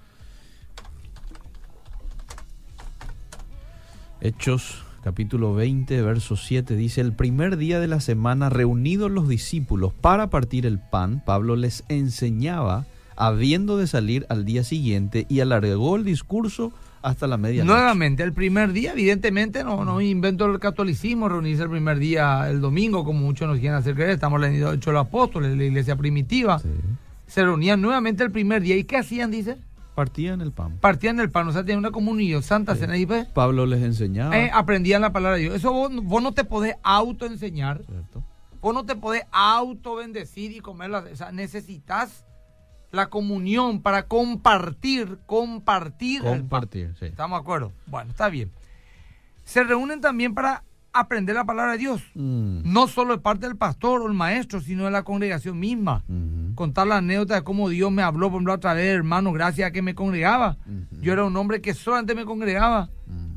[4.19, 9.93] Hechos capítulo 20, verso 7 dice, el primer día de la semana, reunidos los discípulos
[9.93, 15.95] para partir el pan, Pablo les enseñaba, habiendo de salir al día siguiente, y alargó
[15.95, 17.73] el discurso hasta la medianoche.
[17.73, 22.59] Nuevamente, el primer día, evidentemente, no, no invento el catolicismo, reunirse el primer día, el
[22.59, 24.09] domingo, como muchos nos quieren hacer creer.
[24.09, 26.59] Estamos leyendo Hechos de los Apóstoles, la iglesia primitiva.
[26.59, 26.67] Sí.
[27.27, 28.75] Se reunían nuevamente el primer día.
[28.75, 29.55] ¿Y qué hacían, dice?
[30.01, 30.77] Partían el pan.
[30.79, 32.81] Partían el pan, o sea, tenían una comunión, santa Sí.
[32.81, 34.37] cena y pues, Pablo les enseñaba.
[34.37, 35.55] eh, aprendían la palabra de Dios.
[35.55, 37.81] Eso vos, vos no te podés autoenseñar.
[37.83, 38.23] ¿cierto?
[38.61, 41.03] Vos no te podés auto bendecir y comerla.
[41.11, 42.25] O sea, necesitas
[42.91, 46.21] la comunión para compartir, compartir.
[46.21, 47.05] Compartir, sí.
[47.05, 47.71] ¿Estamos de acuerdo?
[47.87, 48.51] Bueno, está bien.
[49.45, 52.03] Se reúnen también para aprender la palabra de Dios.
[52.13, 52.71] Mm.
[52.71, 56.03] No solo de parte del pastor o el maestro, sino de la congregación misma.
[56.07, 56.36] Ujú.
[56.57, 59.69] Contar la anécdota de cómo Dios me habló, por ejemplo, a través de hermano, gracias
[59.69, 60.57] a que me congregaba.
[60.99, 62.89] Yo era un hombre que solamente me congregaba.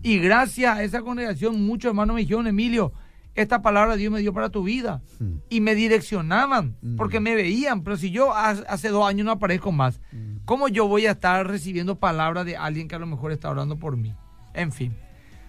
[0.03, 2.93] Y gracias a esa congregación, muchos hermanos me dijeron, Emilio,
[3.35, 5.03] esta palabra Dios me dio para tu vida.
[5.51, 7.83] Y me direccionaban, porque me veían.
[7.85, 10.01] Pero si yo ha- hace dos años no aparezco más.
[10.47, 13.77] ¿cómo yo voy a estar recibiendo palabras de alguien que a lo mejor está orando
[13.77, 14.15] por mí?
[14.55, 14.97] En fin,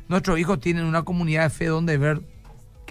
[0.09, 2.21] nuestros hijos tienen una comunidad de fe donde ver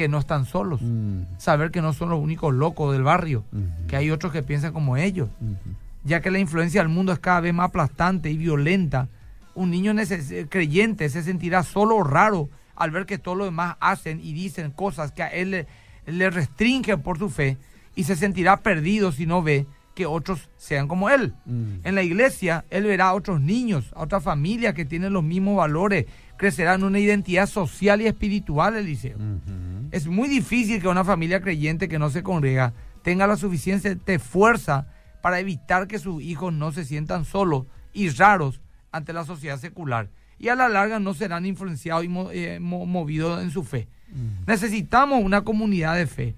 [0.00, 0.80] que no están solos.
[0.80, 1.24] Mm.
[1.36, 3.86] Saber que no son los únicos locos del barrio, Ujú.
[3.86, 5.56] que hay otros que piensan como ellos Ujú.
[6.04, 9.08] ya que la influencia del mundo es cada vez más aplastante y violenta.
[9.54, 13.76] Un niño neces- creyente se sentirá solo o raro al ver que todos los demás
[13.78, 15.66] hacen y dicen cosas que a él le,
[16.06, 17.58] le restringen por su fe
[17.94, 21.34] y se sentirá perdido si no ve que otros sean como él.
[21.44, 21.84] Mm.
[21.84, 25.56] En la iglesia, él verá a otros niños, a otras familias que tienen los mismos
[25.58, 26.06] valores,
[26.38, 29.18] crecerá en una identidad social y espiritual, Eliseo.
[29.18, 29.79] Ujú.
[29.90, 32.72] Es muy difícil que una familia creyente que no se congrega
[33.02, 34.86] tenga la suficiente fuerza
[35.22, 38.60] para evitar que sus hijos no se sientan solos y raros
[38.92, 43.42] ante la sociedad secular y a la larga no serán influenciados y eh, mo- movidos
[43.42, 43.88] en su fe.
[44.12, 44.44] Mm.
[44.46, 46.34] Necesitamos una comunidad de fe,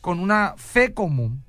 [0.00, 1.42] con una fe común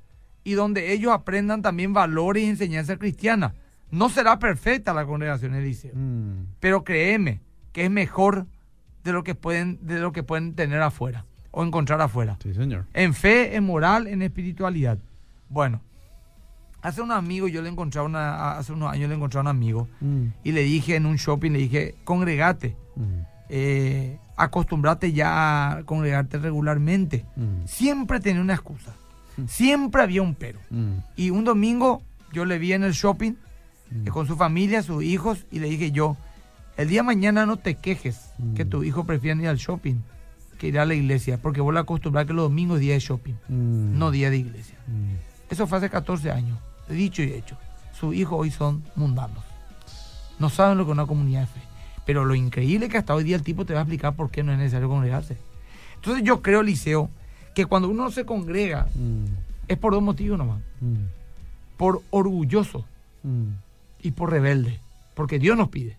[0.44, 3.54] y donde ellos aprendan también valores y enseñanza cristiana.
[3.90, 6.46] No será perfecta la congregación Eliseo, Mm.
[6.60, 7.42] pero créeme
[7.74, 8.46] que es mejor
[9.04, 12.38] de lo que pueden, de lo que pueden tener afuera o encontrar afuera.
[12.42, 12.86] Sí, señor.
[12.94, 14.98] En fe, en moral, en espiritualidad.
[15.50, 15.82] Bueno,
[16.82, 19.88] hace un amigo, yo le encontré una, hace unos años le encontré a un amigo
[20.00, 20.26] Mm.
[20.44, 23.04] y le dije en un shopping, le dije, congregate, Mm.
[23.50, 27.26] eh, acostumbrate ya a congregarte regularmente.
[27.36, 27.66] Mm.
[27.66, 28.94] Siempre tenía una excusa,
[29.48, 30.60] siempre había un pero.
[30.70, 30.94] Mm.
[31.18, 33.34] Y un domingo yo le vi en el shopping
[33.92, 34.08] Mm.
[34.08, 36.16] eh, con su familia, sus hijos, y le dije yo,
[36.78, 38.54] el día de mañana no te quejes Mm.
[38.56, 39.96] que tu hijo prefiere ir al shopping
[40.58, 43.00] que ir a la iglesia, porque vos le acostumbras que los domingos es día de
[43.00, 43.98] shopping, Mm.
[43.98, 44.78] no día de iglesia.
[44.88, 45.16] Mm.
[45.52, 46.58] Eso fue hace 14 años,
[46.88, 47.58] dicho y hecho.
[48.00, 49.44] Sus hijos hoy son mundanos.
[50.40, 51.62] No saben lo que es una comunidad de fe.
[52.06, 54.30] Pero lo increíble es que hasta hoy día el tipo te va a explicar por
[54.32, 55.38] qué no es necesario congregarse.
[55.96, 57.10] Entonces yo creo, Liceo,
[57.54, 59.26] que cuando uno no se congrega Mm.
[59.68, 60.60] es por dos motivos nomás.
[60.80, 60.96] Mm.
[61.78, 62.86] por orgulloso
[63.24, 63.50] Mm.
[64.04, 64.80] y por rebelde,
[65.22, 65.96] porque Dios nos pide.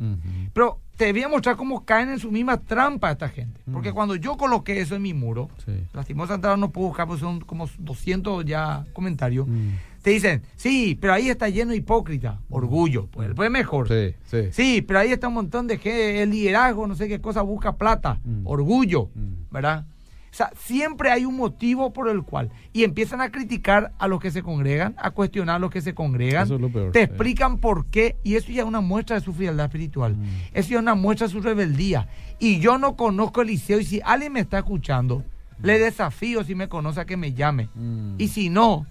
[0.52, 3.60] Pero te voy a mostrar cómo caen en su misma trampa esta gente.
[3.72, 3.94] Porque Mm.
[3.94, 5.72] cuando yo coloqué eso en mi muro, Sí.
[5.94, 9.70] lastimosamente no puedo buscar, porque son como 200 ya comentarios, Mm.
[10.02, 13.88] te dicen, sí, pero ahí está lleno de hipócrita, orgullo, pues, pues mejor.
[13.88, 14.48] Sí, sí.
[14.52, 17.76] Sí, pero ahí está un montón de gente, el liderazgo, no sé qué cosa, busca
[17.76, 18.46] plata, Mm.
[18.46, 19.52] orgullo, Mm.
[19.52, 19.86] ¿verdad?
[20.32, 22.50] O sea, siempre hay un motivo por el cual.
[22.72, 25.94] Y empiezan a criticar a los que se congregan, a cuestionar a los que se
[25.94, 26.44] congregan.
[26.44, 28.16] Eso es lo peor, Te explican por qué.
[28.24, 30.16] Y eso ya es una muestra de su frialdad espiritual.
[30.16, 30.24] Mm.
[30.54, 32.08] Eso ya es una muestra de su rebeldía.
[32.38, 33.78] Y yo no conozco el liceo.
[33.78, 35.22] Y si alguien me está escuchando,
[35.62, 37.68] le desafío si me conoce a que me llame.
[37.74, 38.14] Mm.
[38.16, 38.86] Y si no,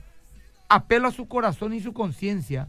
[0.69, 2.67] apelo a su corazón y su conciencia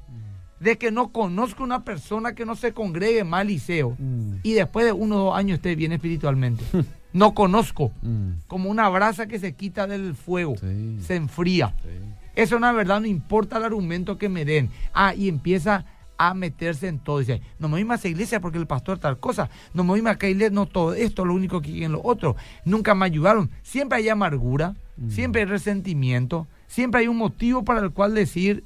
[0.60, 4.36] de que no conozco una persona que no se congregue más al liceo Mm.
[4.44, 6.64] y después de uno o dos años esté bien espiritualmente.
[7.12, 7.92] no conozco.
[8.02, 8.30] Mm.
[8.46, 10.98] Como una brasa que se quita del fuego, Sí.
[11.00, 11.74] se enfría.
[11.82, 11.88] Sí.
[12.34, 14.70] Eso una verdad, no importa el argumento que me den.
[14.94, 15.84] Ah, y empieza
[16.16, 17.18] a meterse en todo.
[17.18, 19.50] Dice, no me voy más a iglesia porque el pastor tal cosa.
[19.74, 22.36] No me voy más a iglesia, no todo esto, lo único que quieren lo otro.
[22.64, 23.50] Nunca me ayudaron.
[23.62, 24.74] Siempre hay amargura,
[25.08, 28.64] siempre hay resentimiento, siempre hay un motivo para el cual decir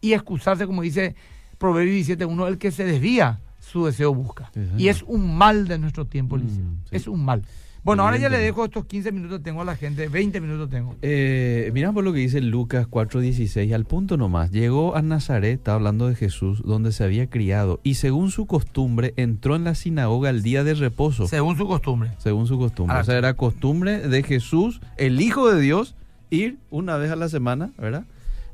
[0.00, 1.16] y excusarse, como dice
[1.58, 4.50] Proverbio 17.1, el que se desvía, su deseo busca.
[4.54, 6.64] Sí, y es un mal de nuestro tiempo, Mm, Liceo.
[6.90, 6.96] sí.
[6.96, 7.42] Es un mal.
[7.84, 10.96] Bueno, ahora ya le dejo estos 15 minutos, tengo a la gente, 20 minutos tengo.
[11.00, 14.50] Eh, mira por lo que dice Lucas 4:16, al punto nomás.
[14.50, 19.14] Llegó a Nazaret, está hablando de Jesús, donde se había criado, y según su costumbre
[19.16, 21.28] entró en la sinagoga el día de reposo.
[21.28, 22.10] Según su costumbre.
[22.18, 22.96] Según su costumbre.
[22.96, 25.94] Ah, o sea, era costumbre de Jesús, el Hijo de Dios,
[26.30, 28.04] ir una vez a la semana, ¿verdad?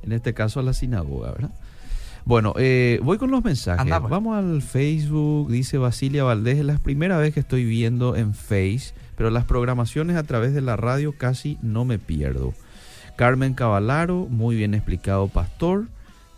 [0.05, 1.50] En este caso a la sinagoga, ¿verdad?
[2.25, 3.81] Bueno, eh, voy con los mensajes.
[3.81, 4.11] Anda, pues.
[4.11, 8.95] Vamos al Facebook, dice Basilia Valdés, es la primera vez que estoy viendo en Face,
[9.17, 12.55] pero las programaciones a través de la radio casi no me pierdo.
[13.17, 15.87] Carmen Cavalaro, muy bien explicado, pastor.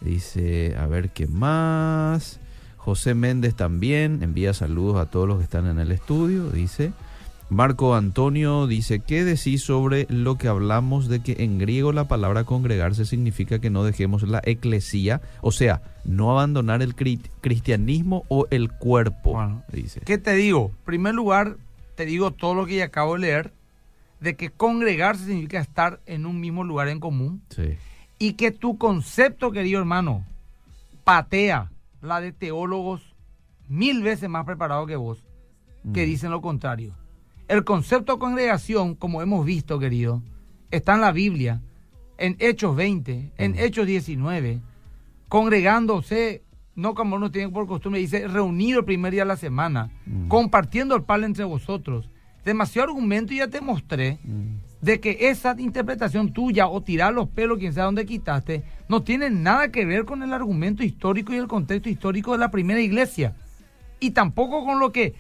[0.01, 2.41] Dice, a ver qué más.
[2.77, 6.93] José Méndez también envía saludos a todos los que están en el estudio, dice.
[7.49, 12.43] Marco Antonio dice, ¿qué decís sobre lo que hablamos de que en griego la palabra
[12.43, 18.49] congregarse significa que no dejemos la eclesía, o sea, no abandonar el cri- cristianismo o
[18.51, 19.35] el cuerpo?
[19.35, 19.63] Bueno.
[19.73, 20.01] dice.
[20.01, 20.73] ¿Qué te digo?
[20.81, 21.57] En primer lugar,
[21.95, 23.53] te digo todo lo que ya acabo de leer,
[24.19, 27.77] de que congregarse significa estar en un mismo lugar en común Sí.
[28.19, 30.25] y que tu concepto, querido hermano,
[31.05, 31.71] patea
[32.03, 33.03] la de teólogos
[33.69, 35.23] mil veces más preparados que vos,
[35.95, 36.07] que Mm.
[36.07, 36.93] dicen lo contrario.
[37.49, 40.23] El concepto de congregación, como hemos visto, querido,
[40.71, 41.63] está en la Biblia,
[42.19, 43.59] en Hechos 20, en.
[43.59, 44.61] Hechos 19,
[45.29, 46.43] congregándose,
[46.75, 49.91] no como uno tiene por costumbre, dice reunido el primer día de la semana,
[50.29, 52.11] compartiendo el pan entre vosotros.
[52.45, 54.19] Demasiado argumento y ya te mostré
[54.81, 59.31] de que esa interpretación tuya o tirar los pelos, quien sea donde quitaste, no tiene
[59.31, 63.35] nada que ver con el argumento histórico y el contexto histórico de la primera iglesia.
[63.99, 65.15] Y tampoco con lo que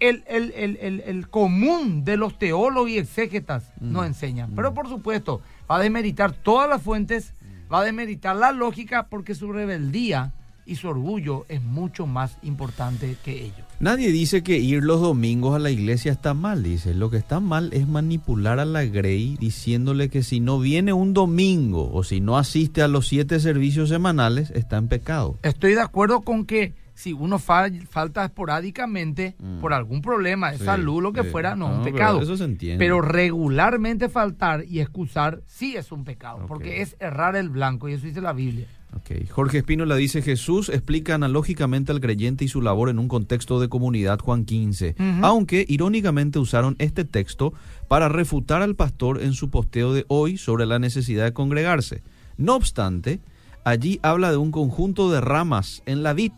[0.00, 4.52] el, el- el- el- el común de los teólogos y exégetas nos enseñan.
[4.54, 7.34] Pero por supuesto, va a demeritar todas las fuentes,
[7.72, 10.32] va a demeritar la lógica porque su rebeldía
[10.66, 13.64] y su orgullo es mucho más importante que ello.
[13.80, 16.94] Nadie dice que ir los domingos a la iglesia está mal, dice.
[16.94, 21.12] Lo que está mal es manipular a la Grey diciéndole que si no viene un
[21.12, 25.38] domingo o si no asiste a los siete servicios semanales, está en pecado.
[25.42, 29.60] Estoy de acuerdo con que si uno fal- falta esporádicamente Mm.
[29.60, 31.28] por algún problema de Sí, salud, lo que sí.
[31.30, 32.22] fuera, no es No, un pero pecado.
[32.22, 32.84] eso se entiende.
[32.84, 37.94] Pero regularmente faltar y excusar sí es un pecado, porque es errar el blanco, y
[37.94, 38.66] eso dice la Biblia.
[38.96, 39.28] Ok.
[39.28, 43.68] Jorge Espínola dice Jesús explica analógicamente al creyente y su labor en un contexto de
[43.68, 45.26] comunidad Juan 15, Ujú.
[45.26, 47.52] aunque irónicamente usaron este texto
[47.88, 52.04] para refutar al pastor en su posteo de hoy sobre la necesidad de congregarse.
[52.36, 53.18] No obstante,
[53.64, 56.30] allí habla de un conjunto de ramas en la vid.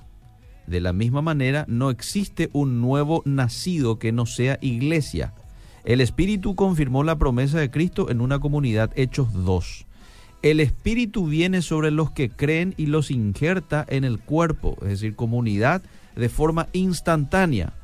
[0.66, 5.32] De la misma manera, no existe un nuevo nacido que no sea iglesia.
[5.84, 9.86] El Espíritu confirmó la promesa de Cristo en una comunidad Hechos 2.
[10.42, 15.14] El Espíritu viene sobre los que creen y los injerta en el cuerpo, es decir,
[15.14, 15.82] comunidad,
[16.16, 17.74] de forma instantánea.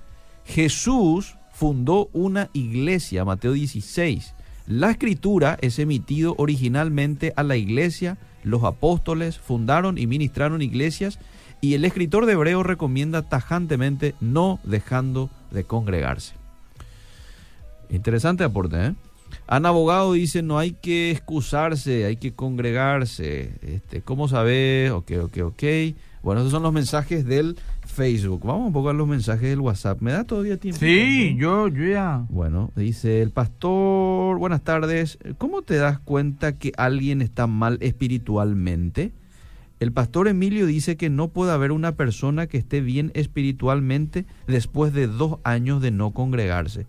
[0.45, 4.35] Jesús fundó una iglesia, Mateo 16.
[4.67, 11.19] La escritura es emitido originalmente a la iglesia, los apóstoles fundaron y ministraron iglesias
[11.63, 16.35] y el escritor de Hebreo recomienda tajantemente no dejando de congregarse.
[17.89, 18.95] Interesante aporte, ¿eh?
[19.47, 23.53] Ana Abogado dice, no hay que excusarse, hay que congregarse.
[23.63, 24.91] Este, ¿Cómo sabes?
[24.91, 25.63] Ok, ok, ok.
[26.23, 28.43] Bueno, esos son los mensajes del Facebook.
[28.45, 30.01] Vamos un poco a los mensajes del WhatsApp.
[30.01, 30.81] ¿Me da todavía tiempo?
[31.39, 32.27] yo, yo ya.
[32.29, 35.17] Bueno, dice el pastor, buenas tardes.
[35.39, 39.13] ¿Cómo te das cuenta que alguien está mal espiritualmente?
[39.83, 44.93] El pastor Emilio dice que no puede haber una persona que esté bien espiritualmente después
[44.93, 46.87] de dos años de no congregarse.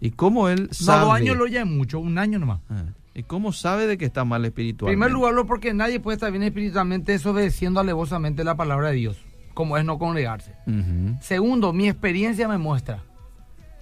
[0.00, 1.04] ¿Y cómo él No, sabe?
[1.04, 2.58] dos años lo ya es mucho, un año nomás.
[2.68, 2.82] Ah,
[3.14, 4.96] ¿Y cómo sabe de que está mal En espiritualmente?
[4.96, 9.24] primer lugar, lo porque nadie puede estar bien espiritualmente desobedeciendo alevosamente la palabra de Dios,
[9.54, 10.54] como es no congregarse.
[11.20, 13.04] Segundo, mi experiencia me muestra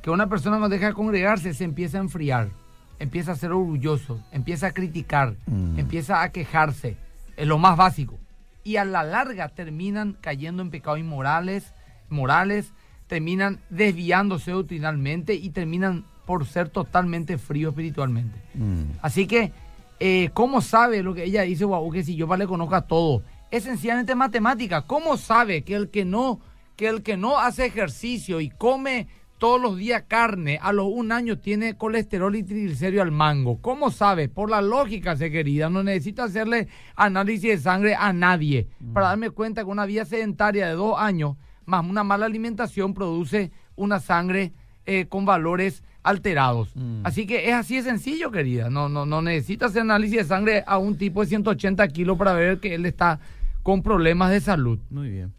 [0.02, 2.50] que una persona no deja de congregarse, se empieza a enfriar,
[2.98, 5.78] empieza a ser orgulloso, empieza a criticar, Mm.
[5.78, 6.98] empieza a quejarse.
[7.38, 8.18] Es lo más básico.
[8.64, 11.74] Y a la larga terminan cayendo en pecados inmorales,
[12.08, 12.72] morales,
[13.06, 18.38] terminan desviándose doctrinalmente y terminan por ser totalmente fríos espiritualmente.
[18.54, 18.84] Mm.
[19.02, 19.52] Así que,
[20.00, 23.22] eh, ¿cómo sabe lo que ella dice, guau, que si yo le conozco a todo?
[23.50, 24.82] Es sencillamente matemática.
[24.82, 26.40] ¿Cómo sabe que el que no,
[26.76, 29.08] que el que no hace ejercicio y come
[29.42, 33.60] todos los días carne, a los un año tiene colesterol y triglicéridos al mango?
[33.60, 34.28] ¿Cómo sabe?
[34.28, 35.68] Por la lógica, sé querida.
[35.68, 40.68] No necesito hacerle análisis de sangre a nadie para darme cuenta que una vida sedentaria
[40.68, 44.52] de dos años más una mala alimentación produce una sangre
[44.86, 46.76] eh, con valores alterados.
[46.76, 47.00] Mm.
[47.02, 48.70] Así que es así de sencillo, querida.
[48.70, 52.32] No, no, no necesitas hacer análisis de sangre a un tipo de 180 kilos para
[52.34, 53.18] ver que él está
[53.64, 54.78] con problemas de salud.
[54.88, 55.32] Muy bien.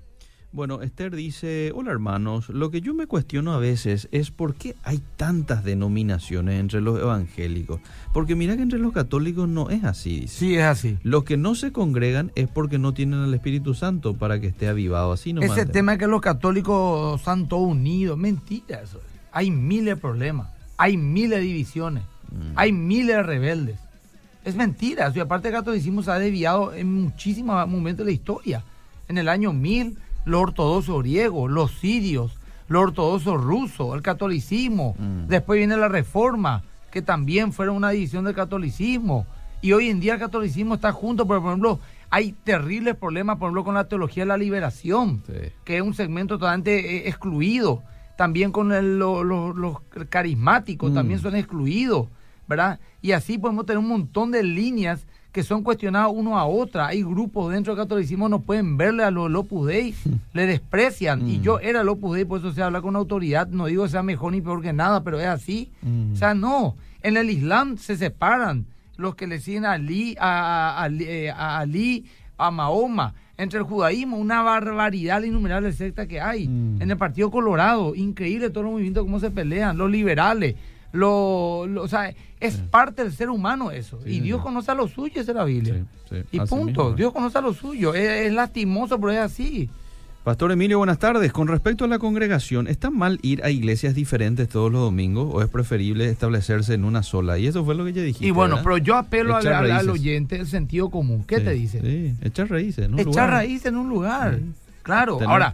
[0.53, 4.75] Bueno, Esther dice, hola hermanos, lo que yo me cuestiono a veces es por qué
[4.83, 7.81] hay tantas denominaciones entre los evangélicos.
[8.13, 10.37] Porque mira que entre los católicos no es así, dice.
[10.37, 10.99] Sí, es así.
[11.01, 14.67] Los que no se congregan es porque no tienen al Espíritu Santo para que esté
[14.67, 15.57] avivado así nomás.
[15.57, 19.01] Ese tema que los católicos están todos unidos, mentira eso.
[19.31, 22.53] Hay miles de problemas, hay miles de divisiones, Mm.
[22.55, 23.79] hay miles de rebeldes.
[24.45, 25.11] Es mentira.
[25.15, 28.63] y aparte el catolicismo se ha desviado en muchísimos momentos de la historia.
[29.07, 34.95] En el año 1000, los ortodoxos griegos, los sirios, los ortodoxos rusos, el catolicismo.
[34.97, 35.27] Mm.
[35.27, 39.25] Después viene la reforma, que también fueron una división del catolicismo.
[39.61, 43.47] Y hoy en día el catolicismo está junto, pero por ejemplo, hay terribles problemas, por
[43.47, 45.33] ejemplo, con la teología de la liberación Sí.
[45.63, 47.81] que es un segmento totalmente eh, excluido.
[48.17, 49.77] También con el- lo- lo- los
[50.09, 50.93] carismáticos, Mm.
[50.95, 52.07] también son excluidos,
[52.47, 52.79] ¿verdad?
[53.01, 56.87] Y así podemos tener un montón de líneas que son cuestionadas uno a otra.
[56.87, 59.93] Hay grupos dentro del catolicismo no pueden verle a los Opus Dei,
[60.33, 61.27] le desprecian.
[61.27, 61.41] Y Mm.
[61.41, 63.47] yo era el Opus Dei, por eso se habla con autoridad.
[63.47, 65.71] No digo que sea mejor ni peor que nada, pero es así.
[65.81, 66.13] Mm.
[66.13, 66.75] O sea, no.
[67.01, 68.65] En el Islam se separan
[68.95, 72.05] los que le siguen a Ali, a, a- a Ali, eh, a Ali,
[72.37, 73.15] a Mahoma.
[73.35, 76.47] Entre el judaísmo, una barbaridad la innumerable secta que hay.
[76.47, 76.79] Mm.
[76.83, 79.75] En el Partido Colorado, increíble todos los movimientos, cómo se pelean.
[79.79, 80.55] Los liberales,
[80.93, 83.99] lo, lo- o sea, es parte del ser humano eso.
[84.03, 85.83] Sí, y Dios conoce a lo suyo, esa es la Biblia.
[86.31, 86.65] Y así punto.
[86.83, 86.91] mismo.
[86.91, 87.93] Dios conoce a lo suyo.
[87.93, 89.69] Es, es lastimoso, pero es así.
[90.23, 91.33] Pastor Emilio, buenas tardes.
[91.33, 95.41] Con respecto a la congregación, ¿está mal ir a iglesias diferentes todos los domingos o
[95.41, 97.37] es preferible establecerse en una sola?
[97.37, 98.27] Y eso fue lo que ya dijiste.
[98.27, 98.63] Y bueno, ¿verdad?
[98.63, 99.89] pero yo apelo al, raíces.
[99.89, 101.25] oyente el sentido común.
[101.27, 101.81] ¿Qué te dice?
[101.81, 102.99] Sí, echar raíces, ¿no?
[102.99, 104.39] Echar raíz en un lugar.
[104.83, 105.17] Claro.
[105.17, 105.51] Tener Ahora,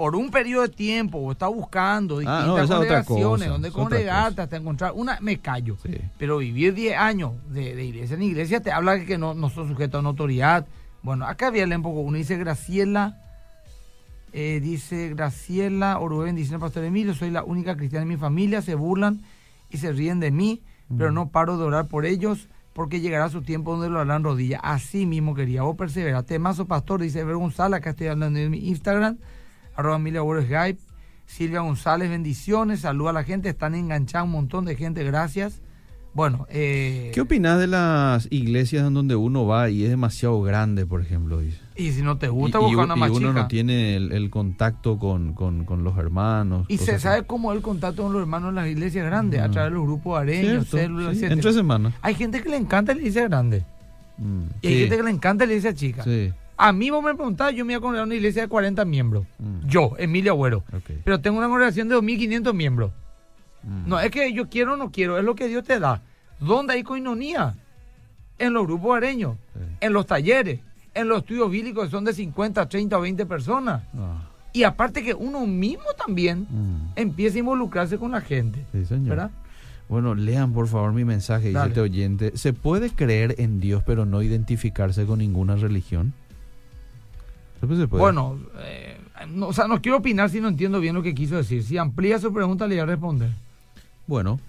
[0.00, 3.70] por un periodo de tiempo, o está buscando Ah, distintas no, es otra congregaciones donde
[3.70, 5.76] congregarte hasta encontrar una, me callo.
[5.82, 5.94] Sí.
[6.16, 9.50] Pero vivir 10 años de, de iglesia en iglesia te habla de que no, no
[9.50, 10.66] sos sujeto a notoriedad.
[11.02, 12.00] Bueno, acá había un poco.
[12.00, 13.18] Uno dice Graciela,
[14.32, 18.76] eh, dice Graciela Oruben, dice pastor Emilio, soy la única cristiana en mi familia, se
[18.76, 19.20] burlan
[19.68, 20.62] y se ríen de mí,
[20.96, 24.62] pero no paro de orar por ellos porque llegará su tiempo donde lo harán rodillas.
[24.64, 26.22] Así mismo quería, vos persevera.
[26.22, 29.18] Temazo Pastor, dice Ver González, acá estoy hablando en mi Instagram,
[29.80, 30.76] arroba Emilia Guy.
[31.26, 35.60] Silvia González, bendiciones, saluda a la gente, están enganchados un montón de gente, gracias.
[36.12, 40.84] Bueno, eh, ¿Qué opinas de las iglesias en donde uno va y es demasiado grande,
[40.86, 41.38] por ejemplo?
[41.38, 41.58] Dice?
[41.76, 43.42] y si no te gusta, y, y busca una y más uno chica.
[43.42, 46.66] no tiene el, el contacto con, con- con los hermanos.
[46.68, 47.24] Y se sabe así.
[47.28, 49.50] cómo es el contacto con los hermanos en las iglesias grandes, a Mm.
[49.52, 51.34] través de los grupos areños, Cierto, células, sí, etcétera.
[51.34, 51.94] entre semanas.
[52.02, 53.64] Hay gente que le encanta la iglesia grande
[54.18, 56.02] Mm, y hay sí, gente que le encanta la iglesia chica.
[56.02, 58.84] sí, A mí vos me preguntás, yo me voy a congregar una iglesia de 40
[58.84, 59.24] miembros.
[59.38, 59.66] Mm.
[59.66, 60.62] Yo, Emilio Agüero.
[61.04, 62.92] Pero tengo una congregación de 2.500 miembros.
[63.62, 63.88] mm.
[63.88, 66.02] No es que yo quiero o no quiero, es lo que Dios te da.
[66.38, 67.54] ¿Dónde hay coinonía?
[68.38, 69.60] En los grupos areños, Sí.
[69.80, 70.60] en los talleres,
[70.92, 73.82] en los estudios bíblicos que son de 50, 30 o 20 personas.
[73.96, 76.92] Ah, Y aparte que uno mismo también mm.
[76.96, 78.66] empieza a involucrarse con la gente.
[78.72, 79.08] Sí, señor.
[79.08, 79.30] ¿Verdad?
[79.88, 82.36] Bueno, lean por favor mi mensaje, dice este oyente.
[82.36, 86.12] ¿Se puede creer en Dios pero no identificarse con ninguna religión?
[87.60, 87.86] Puede?
[87.86, 88.96] Bueno, eh,
[89.28, 91.62] no, o sea, no quiero opinar si no entiendo bien lo que quiso decir.
[91.62, 93.30] Si amplía su pregunta, le voy a responder.
[94.06, 94.40] Bueno,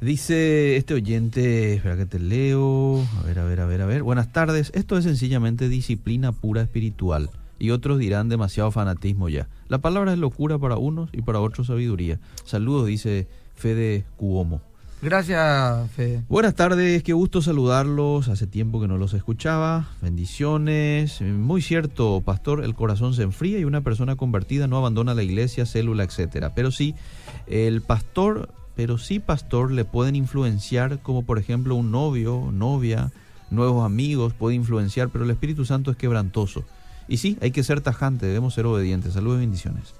[0.00, 4.02] dice este oyente, espera que te leo, a ver, a ver, a ver, a ver.
[4.02, 7.30] Buenas tardes, esto es sencillamente disciplina pura espiritual.
[7.58, 9.48] Y otros dirán demasiado fanatismo ya.
[9.68, 12.18] La palabra es locura para unos y para otros sabiduría.
[12.44, 14.60] Saludos, dice Fede Cuomo.
[15.02, 16.22] Gracias, Fede.
[16.28, 18.28] Buenas tardes, qué gusto saludarlos.
[18.28, 19.88] Hace tiempo que no los escuchaba.
[20.00, 21.20] Bendiciones.
[21.20, 25.66] Muy cierto, pastor, el corazón se enfría y una persona convertida no abandona la iglesia,
[25.66, 26.54] célula, etcétera.
[26.54, 26.94] Pero sí,
[27.48, 33.10] el pastor, pero sí, pastor, le pueden influenciar, como por ejemplo un novio, novia,
[33.50, 36.64] nuevos amigos, puede influenciar, pero el Espíritu Santo es quebrantoso.
[37.08, 39.14] Y sí, hay que ser tajante, debemos ser obedientes.
[39.14, 39.94] Saludos y bendiciones.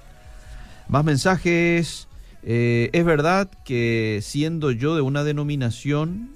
[0.88, 2.06] Más mensajes.
[2.44, 6.30] Eh, es verdad que siendo yo de una denominación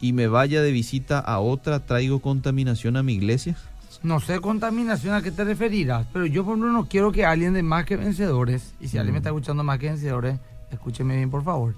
[0.00, 3.56] y me vaya de visita a otra, traigo contaminación a mi iglesia.
[4.02, 7.52] No sé contaminación a qué te referirás, pero yo por ejemplo no quiero que alguien
[7.52, 10.38] de más que vencedores, y si alguien me está escuchando más que vencedores,
[10.70, 11.74] escúcheme bien por favor,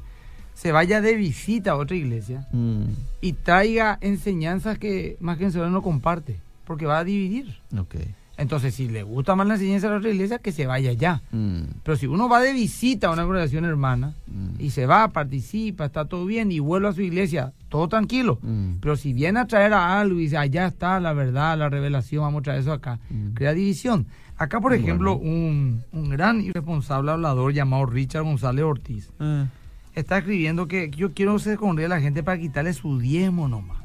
[0.55, 2.85] se vaya de visita a otra iglesia Mm,
[3.23, 7.59] y traiga enseñanzas que más que vencedores no comparte, porque va a dividir.
[7.77, 7.97] ok.
[8.43, 11.23] Entonces, si le gusta más la enseñanza de la otra iglesia, que se vaya ya.
[11.31, 15.09] Mm, Pero si uno va de visita a una congregación hermana mm, y se va,
[15.09, 18.39] participa, está todo bien y vuelve a su iglesia, todo tranquilo.
[18.43, 21.69] mm, Pero si viene a traer a algo y dice, allá está la verdad, la
[21.71, 22.99] revelación, vamos a traer eso acá,
[23.35, 24.07] crea división.
[24.37, 24.85] Acá, por Bueno.
[24.85, 29.47] ejemplo, un, un gran irresponsable hablador llamado Richard González Ortiz eh,
[29.95, 33.47] está escribiendo que yo quiero que se congregue a la gente para quitarle su diezmo
[33.47, 33.79] nomás.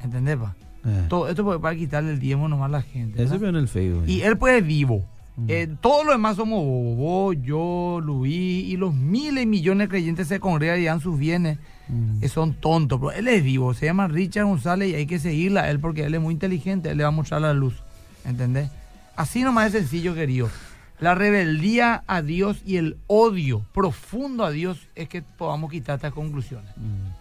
[0.00, 0.54] ¿Entendés, pa?
[0.84, 1.04] Eh.
[1.08, 3.18] Todo esto para quitarle el diezmo nomás a la gente.
[3.18, 3.38] ¿verdad?
[3.38, 4.04] veo en el Facebook.
[4.06, 5.04] Y él pues es vivo.
[5.36, 5.44] Mm.
[5.48, 6.96] Eh, todos los demás somos bobos.
[6.96, 11.18] Vos, yo, Luis y los miles y millones de creyentes se congregan y dan sus
[11.18, 11.58] bienes.
[11.88, 12.20] Mm.
[12.20, 13.00] que son tontos.
[13.00, 13.74] Pero él es vivo.
[13.74, 16.90] Se llama Richard González y hay que seguirla a él porque él es muy inteligente.
[16.90, 17.82] Él le va a mostrar la luz.
[18.24, 18.70] ¿Entendés?
[19.16, 20.48] Así nomás es sencillo, querido.
[21.00, 26.12] La rebeldía a Dios y el odio profundo a Dios es que podamos quitar estas
[26.12, 26.70] conclusiones.
[26.76, 27.17] Mm.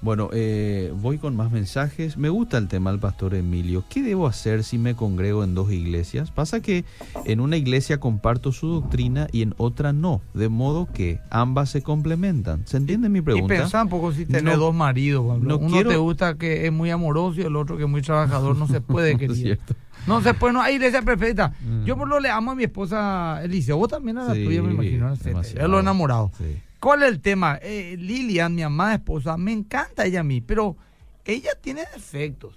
[0.00, 2.16] Bueno, eh, voy con más mensajes.
[2.16, 3.82] Me gusta el tema del pastor Emilio.
[3.90, 6.30] ¿Qué debo hacer si me congrego en dos iglesias?
[6.30, 6.84] Pasa que
[7.24, 11.82] en una iglesia comparto su doctrina y en otra no, de modo que ambas se
[11.82, 12.62] complementan.
[12.64, 13.54] ¿Se entiende mi Y pregunta?
[13.56, 15.24] pensá un poco si tenés No- dos maridos.
[15.42, 18.02] no Uno quiero- te gusta que es muy amoroso y el otro que es muy
[18.02, 18.56] trabajador.
[18.56, 19.74] No se puede, cierto.
[20.06, 21.52] No se puede, no hay iglesia perfecta.
[21.60, 21.84] Mm.
[21.84, 23.76] Yo por lo le amo a mi esposa Eliseo.
[23.76, 25.12] Vos también a la Sí, tuya, me imagino.
[25.12, 26.30] Es lo enamorado.
[26.38, 26.44] Sí.
[26.80, 27.58] ¿Cuál es el tema?
[27.60, 30.76] Eh, Lilian, mi amada esposa, me encanta ella a mí, pero
[31.24, 32.54] ella tiene defectos.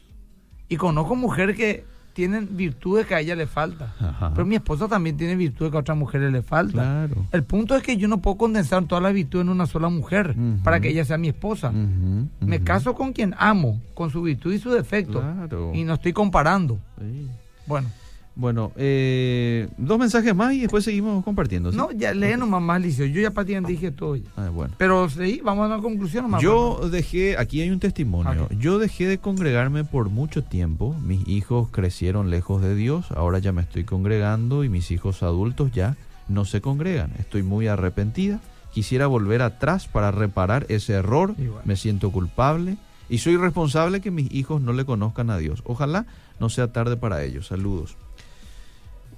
[0.69, 3.93] Y conozco mujeres que tienen virtudes que a ella le falta.
[3.99, 4.31] Ajá.
[4.33, 6.73] Pero mi esposa también tiene virtudes que a otras mujeres le falta.
[6.73, 7.25] Claro.
[7.31, 10.35] El punto es que yo no puedo condensar todas las virtudes en una sola mujer
[10.63, 11.71] para que ella sea mi esposa.
[11.71, 15.19] Me caso con quien amo, con su virtud y su defecto.
[15.21, 15.71] Claro.
[15.73, 16.79] Y no estoy comparando.
[16.99, 17.27] Sí.
[17.65, 17.89] Bueno,
[18.33, 21.71] Bueno, eh, dos mensajes más y después seguimos compartiendo.
[21.71, 21.77] ¿sí?
[21.77, 23.05] no, ya lee nomás más, Liceo.
[23.05, 24.29] Yo ya prácticamente dije todo ya.
[24.37, 24.73] Ah, bueno.
[24.77, 26.41] Pero sí, vamos a una conclusión nomás.
[26.41, 31.69] Yo dejé, aquí hay un testimonio, yo dejé de congregarme por mucho tiempo, mis hijos
[31.71, 36.45] crecieron lejos de Dios, ahora ya me estoy congregando y mis hijos adultos ya no
[36.45, 38.39] se congregan, estoy muy arrepentida,
[38.71, 42.77] quisiera volver atrás para reparar ese error, me siento culpable
[43.09, 46.05] y soy responsable que mis hijos no le conozcan a Dios, ojalá
[46.39, 47.97] no sea tarde para ellos, saludos.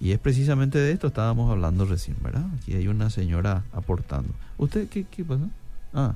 [0.04, 2.45] Y es precisamente de esto estábamos hablando recién, ¿verdad?
[2.58, 4.34] Aquí hay una señora aportando.
[4.58, 5.47] ¿Usted qué, qué pasa?
[5.93, 6.16] Ah.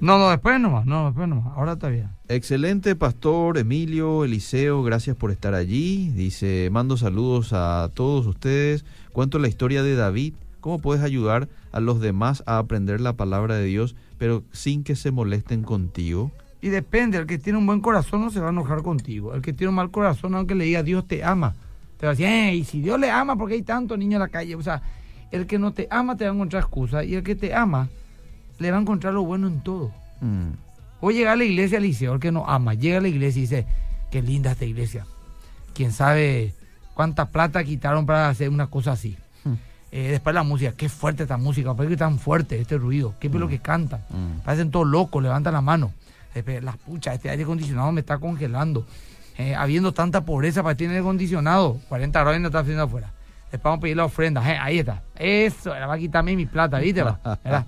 [0.00, 1.46] No, no, después nomás, no, después nomás.
[1.56, 2.08] Ahora está bien.
[2.26, 6.08] Excelente, Pastor Emilio, Eliseo, gracias por estar allí.
[6.08, 8.84] Dice, mando saludos a todos ustedes.
[9.12, 10.34] Cuento la historia de David.
[10.58, 14.96] ¿Cómo puedes ayudar a los demás a aprender la palabra de Dios, pero sin que
[14.96, 16.32] se molesten contigo?
[16.60, 19.34] Y depende, el que tiene un buen corazón no se va a enojar contigo.
[19.34, 21.54] El que tiene un mal corazón, aunque le diga Dios te ama,
[21.98, 24.20] te va a decir, "Ey, y si Dios le ama, porque hay tantos niños en
[24.20, 24.54] la calle?
[24.54, 24.82] O sea,
[25.30, 27.88] el que no te ama te va a encontrar excusas y el que te ama
[28.58, 29.90] le va a encontrar lo bueno en todo.
[30.20, 30.50] Mm,
[31.00, 33.42] O llega a la iglesia, Eliseo, el que no ama, llega a la iglesia y
[33.42, 33.66] dice,
[34.10, 35.04] qué linda esta iglesia.
[35.74, 36.54] Quién sabe
[36.94, 39.16] cuánta plata quitaron para hacer una cosa así.
[39.44, 39.54] Hmm.
[39.92, 43.14] Eh, después la música, qué fuerte esta música, ¿por qué tan fuerte este ruido?
[43.20, 44.00] ¿Qué es lo que cantan?
[44.10, 44.40] mm.
[44.44, 45.92] Parecen todos locos, levantan la mano.
[46.34, 48.86] Después, Las puchas, este aire acondicionado me está congelando.
[49.38, 53.12] Eh, habiendo tanta pobreza para tener acondicionado, 40 grados no está haciendo afuera.
[53.52, 54.40] Después vamos a pedir la ofrenda.
[54.52, 55.02] Eh, ahí está.
[55.14, 57.02] Eso, era, va a quitarme mi plata, ¿viste?
[57.44, 57.66] ¿Verdad?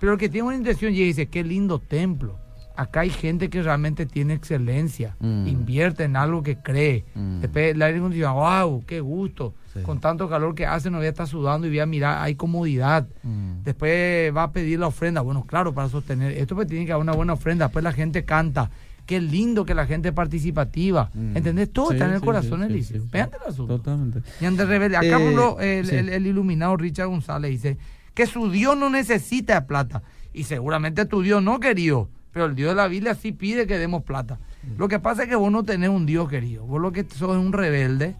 [0.00, 2.38] Pero el que tiene una intención y dice, qué lindo templo.
[2.76, 5.46] Acá hay gente que realmente tiene excelencia, Mm.
[5.46, 7.04] invierte en algo que cree.
[7.14, 7.40] Mm.
[7.40, 9.54] Después el aire acondicionado, wow, qué gusto.
[9.72, 9.80] Sí.
[9.82, 12.34] Con tanto calor que hace, no voy a estar sudando y voy a mirar, hay
[12.34, 13.06] comodidad.
[13.22, 13.62] Mm.
[13.62, 15.20] Después va a pedir la ofrenda.
[15.20, 17.66] Bueno, claro, para sostener esto pues tiene que haber una buena ofrenda.
[17.66, 18.70] Después la gente canta.
[19.06, 21.10] Qué lindo que la gente es participativa.
[21.14, 21.36] Mm.
[21.36, 21.70] ¿Entendés?
[21.72, 23.00] Todo Sí, está en el sí, corazón, sí, sí.
[23.10, 23.76] Véate el asunto.
[23.76, 24.22] Totalmente.
[24.40, 24.96] Y ante rebelde.
[24.96, 25.18] Acá
[25.60, 25.96] Eh, el, sí.
[25.96, 27.76] el- el iluminado Richard González dice
[28.14, 30.02] que su Dios no necesita plata.
[30.32, 32.08] Y seguramente tu Dios no, querido.
[32.32, 34.38] Pero el Dios de la Biblia sí pide que demos plata.
[34.62, 34.78] Mm.
[34.78, 36.64] Lo que pasa es que vos no tenés un Dios, querido.
[36.64, 38.16] Vos lo que sos es un rebelde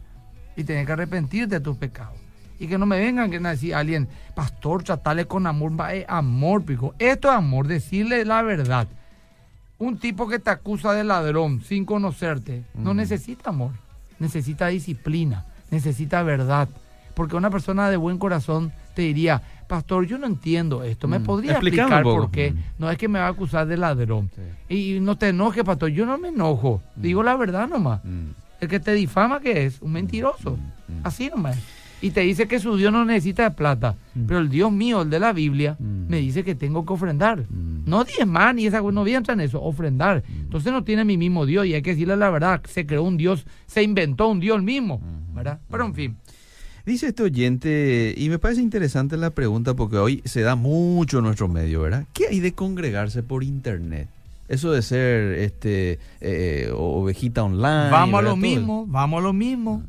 [0.57, 2.19] y tenés que arrepentirte de tus pecados.
[2.61, 4.07] Y que no me vengan que decir alguien,
[4.37, 6.95] pastor, tratarle con amor, va, es amor, pico.
[7.01, 8.87] Esto es amor, decirle la verdad.
[9.79, 13.73] Un tipo que te acusa de ladrón sin conocerte, no necesita amor,
[14.19, 16.69] necesita disciplina, necesita verdad.
[17.15, 21.25] Porque una persona de buen corazón te diría, pastor, yo no entiendo esto, ¿me Mm.
[21.25, 22.53] podría explicar por qué?
[22.53, 22.57] Mm.
[22.79, 24.31] No es que me va a acusar de ladrón.
[24.69, 24.75] Sí.
[24.97, 28.01] Y no te enojes, pastor, yo no me enojo, digo la verdad nomás.
[28.05, 28.31] Mm.
[28.61, 29.83] El que te difama, ¿qué es?
[29.83, 30.57] Un mentiroso.
[30.89, 31.01] Mm.
[31.05, 31.59] Así nomás.
[32.05, 33.97] Y te dice que su Dios no necesita de plata.
[34.15, 34.27] Mm.
[34.27, 36.09] Pero el Dios mío, el de la Biblia, Mm.
[36.09, 37.41] me dice que tengo que ofrendar.
[37.49, 37.85] Mm.
[37.87, 40.23] No diezmar ni esa cosa, no voy a entrar en eso, ofrendar.
[40.29, 42.61] Entonces no tiene mi mismo Dios y hay que decirle la verdad.
[42.69, 45.01] Se creó un Dios, se inventó un Dios mismo.
[45.35, 45.59] ¿Verdad?
[45.71, 46.17] Pero en fin.
[46.87, 51.25] Dice este oyente, y me parece interesante la pregunta porque hoy se da mucho en
[51.25, 52.05] nuestro medio, ¿verdad?
[52.13, 54.09] ¿Qué hay de congregarse por internet?
[54.49, 57.89] Eso de ser este eh, ovejita online.
[57.91, 59.83] Vamos a lo mismo, vamos a lo mismo.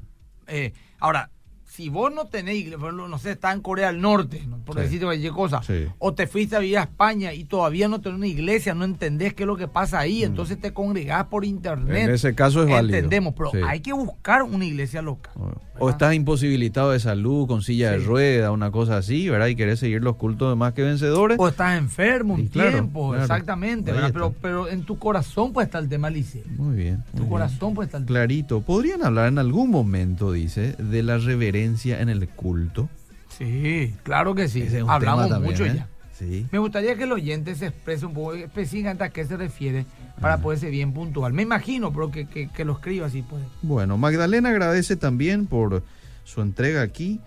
[0.47, 1.29] Eh, ahora,
[1.75, 4.57] si vos no tenés, iglesia, no sé, está en Corea del Norte, ¿no?
[4.59, 4.81] por Sí.
[4.81, 5.85] decirte cualquier cosa, Sí.
[5.99, 9.33] o te fuiste a vivir a España y todavía no tenés una iglesia, no entendés
[9.33, 12.05] qué es lo que pasa ahí, entonces te congregás por internet.
[12.05, 12.09] Mm.
[12.09, 12.95] En ese caso es válido.
[12.97, 13.57] Entendemos, pero Sí.
[13.67, 15.33] hay que buscar una iglesia local.
[15.77, 19.47] O, o estás imposibilitado de salud, con silla de rueda, una cosa así, ¿verdad?
[19.47, 21.37] Y querés seguir los cultos de más que vencedores.
[21.39, 23.23] O estás enfermo un claro, tiempo, claro.
[23.23, 24.11] exactamente, ¿verdad?
[24.13, 26.43] Pero, pero en tu corazón puede estar el tema liceo.
[26.57, 26.95] Muy bien.
[26.95, 27.29] En tu bien.
[27.29, 28.19] corazón puede estar el tema.
[28.19, 28.61] Clarito.
[28.61, 32.89] ¿Podrían hablar en algún momento, dice, de la reverencia en el culto?
[33.37, 34.61] Sí, claro que sí.
[34.61, 35.73] Es Hablamos también, mucho ¿eh?
[35.75, 35.87] ya.
[36.17, 36.45] Sí.
[36.51, 39.85] Me gustaría que el oyente se exprese un poco específicamente a qué se refiere
[40.21, 41.33] para poder ser bien puntual.
[41.33, 43.41] Me imagino, pero que, que, que lo escriba así pues.
[43.61, 45.83] Bueno, Magdalena agradece también por
[46.23, 47.19] su entrega aquí.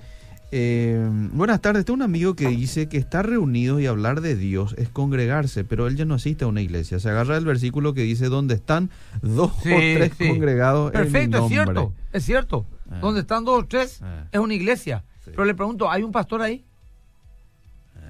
[0.50, 4.74] Eh, buenas tardes, tengo un amigo que dice que estar reunidos y hablar de Dios
[4.78, 6.98] es congregarse, pero él ya no asiste a una iglesia.
[6.98, 8.88] Se agarra el versículo que dice donde están
[9.20, 10.26] dos Sí, o tres sí.
[10.28, 11.74] congregados Perfecto, en es mi nombre.
[11.74, 12.66] cierto, es cierto.
[12.90, 12.98] Ah.
[13.00, 14.26] Donde están dos o tres Ah.
[14.32, 15.04] es una iglesia.
[15.24, 15.30] Sí.
[15.30, 16.64] Pero le pregunto, ¿hay un pastor ahí?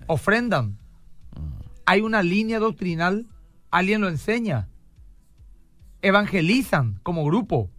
[0.07, 0.79] Ofrendan.
[1.37, 1.41] Ah.
[1.87, 3.27] Hay una línea doctrinal,
[3.71, 4.69] alguien lo enseña.
[6.03, 7.71] Evangelizan como grupo.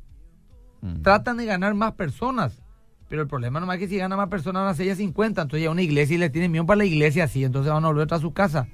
[0.81, 1.01] Mm.
[1.01, 2.61] tratan de ganar más personas.
[3.09, 5.41] Pero el problema nomás es que si gana más personas van a ser ya 50,
[5.41, 7.87] entonces ya una iglesia y le tienen miedo para la iglesia así, entonces van a
[7.87, 8.67] volver a su casa.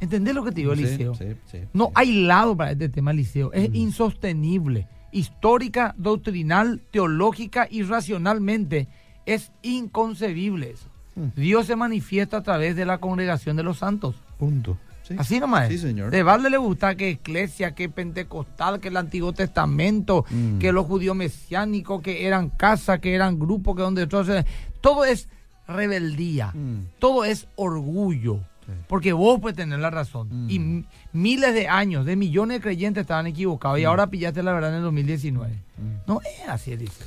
[0.00, 1.14] ¿Entendés lo que te digo, Sí, Liceo?
[1.14, 3.52] sí, sí, no hay lado para este tema, Liceo.
[3.52, 4.86] Es insostenible.
[5.14, 8.88] Histórica, doctrinal, teológica y racionalmente
[9.26, 10.88] es inconcebible eso.
[11.14, 11.40] Mm.
[11.40, 14.16] Dios se manifiesta a través de la congregación de los santos.
[14.38, 14.76] Punto.
[15.06, 15.14] Sí.
[15.18, 15.68] Así nomás.
[15.68, 16.10] Sí, señor.
[16.10, 20.58] De Valde le gusta que iglesia, que pentecostal, que el Antiguo Testamento, Mm.
[20.58, 24.44] que los judíos mesiánicos, que eran casa, que eran grupo, que donde entonces
[24.80, 25.28] todo es
[25.68, 26.86] rebeldía, Mm.
[26.98, 28.40] todo es orgullo.
[28.88, 30.28] Porque vos puedes tener la razón.
[30.30, 30.50] Mm.
[30.50, 33.78] Y miles de años, de millones de creyentes estaban equivocados.
[33.78, 35.52] Y ahora pillaste la verdad en el 2019.
[35.52, 36.08] Mm.
[36.08, 37.04] No es así, dice.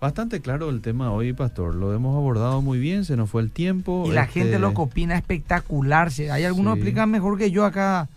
[0.00, 1.74] Bastante claro el tema hoy, pastor.
[1.74, 4.04] Lo hemos abordado muy bien, se nos fue el tiempo.
[4.06, 6.10] Y la Este, gente lo que opina espectacular.
[6.30, 6.80] Hay algunos Sí.
[6.80, 8.08] que explican mejor que yo acá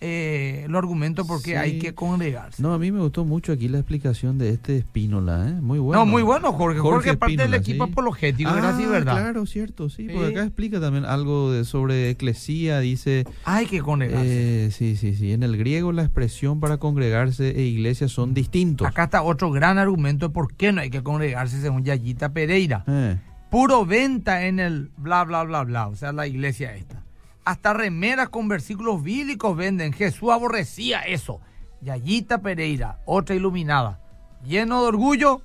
[0.00, 1.56] eh, lo argumento porque Sí.
[1.56, 2.62] hay que congregarse.
[2.62, 5.52] No, a mí me gustó mucho aquí la explicación de este Espínola, ¿eh?
[5.60, 6.00] Muy bueno.
[6.04, 6.78] No, muy bueno, Jorge.
[6.80, 7.92] Jorge, es parte del equipo sí.
[7.92, 8.76] apologético, ah, ¿verdad?
[8.76, 9.12] Sí, ¿verdad?
[9.14, 14.66] Claro, cierto, sí, porque acá explica también algo de, sobre eclesía, dice, Hay que congregarse.
[14.66, 18.86] eh, sí, sí, sí, en el griego la expresión para congregarse e iglesia son distintos.
[18.86, 22.84] Acá está otro gran argumento de por qué no hay que congregarse según Yayita Pereira.
[22.86, 23.16] Eh,
[23.50, 25.86] Puro venta en el bla, bla, bla, bla.
[25.88, 27.02] O sea, la iglesia esta.
[27.46, 29.92] Hasta remeras con versículos bíblicos venden.
[29.92, 31.40] Jesús aborrecía eso.
[31.80, 34.00] Yayita Pereira, otra iluminada,
[34.44, 35.42] lleno de orgullo,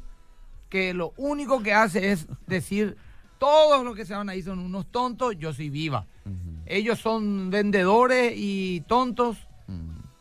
[0.70, 2.98] que lo único que hace es decir,
[3.38, 6.08] todos los que se van ahí son unos tontos, yo soy viva.
[6.66, 9.38] Ellos son vendedores y tontos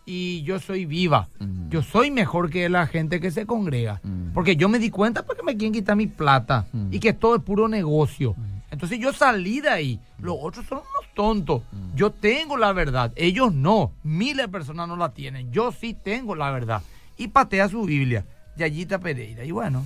[0.04, 1.28] y yo soy viva.
[1.70, 4.02] Yo soy mejor que la gente que se congrega.
[4.34, 7.42] Porque yo me di cuenta porque me quieren quitar mi plata y que todo es
[7.42, 8.34] puro negocio.
[8.70, 10.00] Entonces yo salí de ahí.
[10.20, 11.62] Los otros son unos tontos.
[11.96, 13.12] Yo tengo la verdad.
[13.16, 13.92] Ellos no.
[14.04, 15.50] Miles de personas no la tienen.
[15.52, 16.82] Yo sí tengo la verdad.
[17.16, 18.24] Y patea su Biblia.
[18.56, 19.44] Yayita Pereira.
[19.44, 19.84] Y bueno.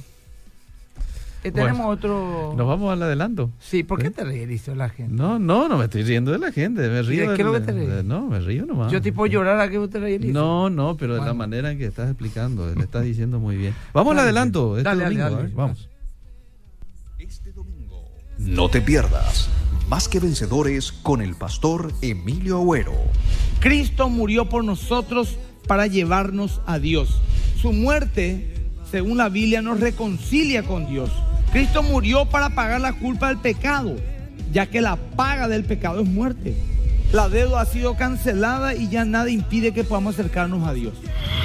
[1.42, 2.54] eh, tenemos Bueno, otro.
[2.56, 3.50] Nos vamos al adelanto.
[3.58, 4.10] Sí, ¿por qué ¿Eh?
[4.10, 5.14] te ríes, dice la gente?
[5.14, 7.30] No, no, no me estoy riendo de la gente, me río.
[7.30, 7.88] de qué es lo que te ríes?
[7.88, 8.90] de- No, me río nomás.
[8.92, 10.18] Yo tipo llorar a que usted ríe.
[10.18, 13.74] No, no, pero de la manera en que estás explicando, le estás diciendo muy bien.
[13.92, 15.36] Vamos al adelanto, este dale, dale, domingo, dale.
[15.36, 15.88] a ver, vamos.
[18.38, 19.48] No te pierdas.
[19.88, 22.94] Más que vencedores con el pastor Emilio Agüero.
[23.60, 27.20] Cristo murió por nosotros para llevarnos a Dios.
[27.60, 28.54] Su muerte,
[28.90, 31.10] según la Biblia, nos reconcilia con Dios.
[31.52, 33.96] Cristo murió para pagar la culpa del pecado,
[34.52, 36.56] ya que la paga del pecado es muerte.
[37.12, 40.94] La deuda ha sido cancelada y ya nada impide que podamos acercarnos a Dios.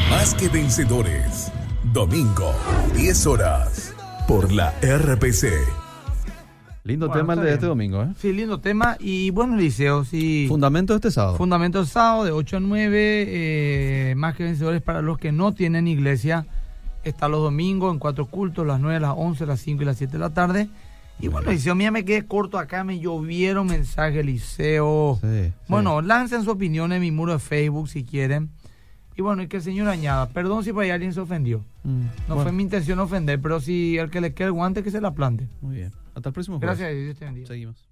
[0.10, 1.52] Más que vencedores.
[1.94, 2.54] Domingo,
[2.96, 3.94] 10 horas.
[4.28, 5.89] Por la RPC.
[6.90, 7.54] Lindo Bueno, tema el de bien.
[7.54, 8.08] este domingo, ¿eh?
[8.18, 8.98] Sí, lindo tema.
[9.00, 10.46] Y bueno, Liceo, sí.
[10.48, 11.38] Fundamento este sábado.
[11.38, 15.88] Fundamento sábado de 8 a 9, eh, más que vencedores para los que no tienen
[15.88, 16.48] iglesia.
[17.04, 20.14] Está los domingos en cuatro cultos, las 9, las 11, las 5 y las 7
[20.14, 20.68] de la tarde.
[21.22, 25.20] Y bueno, Liceo, mía me quedé corto acá, me llovieron mensajes, Liceo.
[25.22, 25.54] Sí, sí.
[25.68, 28.50] Bueno, lancen su opinión en mi muro de Facebook si quieren.
[29.16, 31.60] Y bueno, y que el señor añada, perdón si por ahí alguien se ofendió.
[31.84, 34.82] Mm, No bueno, fue mi intención ofender, pero si el que le quede el guante,
[34.82, 35.48] que se la plante.
[35.62, 35.92] Muy bien.
[36.20, 36.78] Hasta el próximo jueves.
[36.78, 37.48] Gracias, Dios te bendiga.
[37.48, 37.89] Seguimos.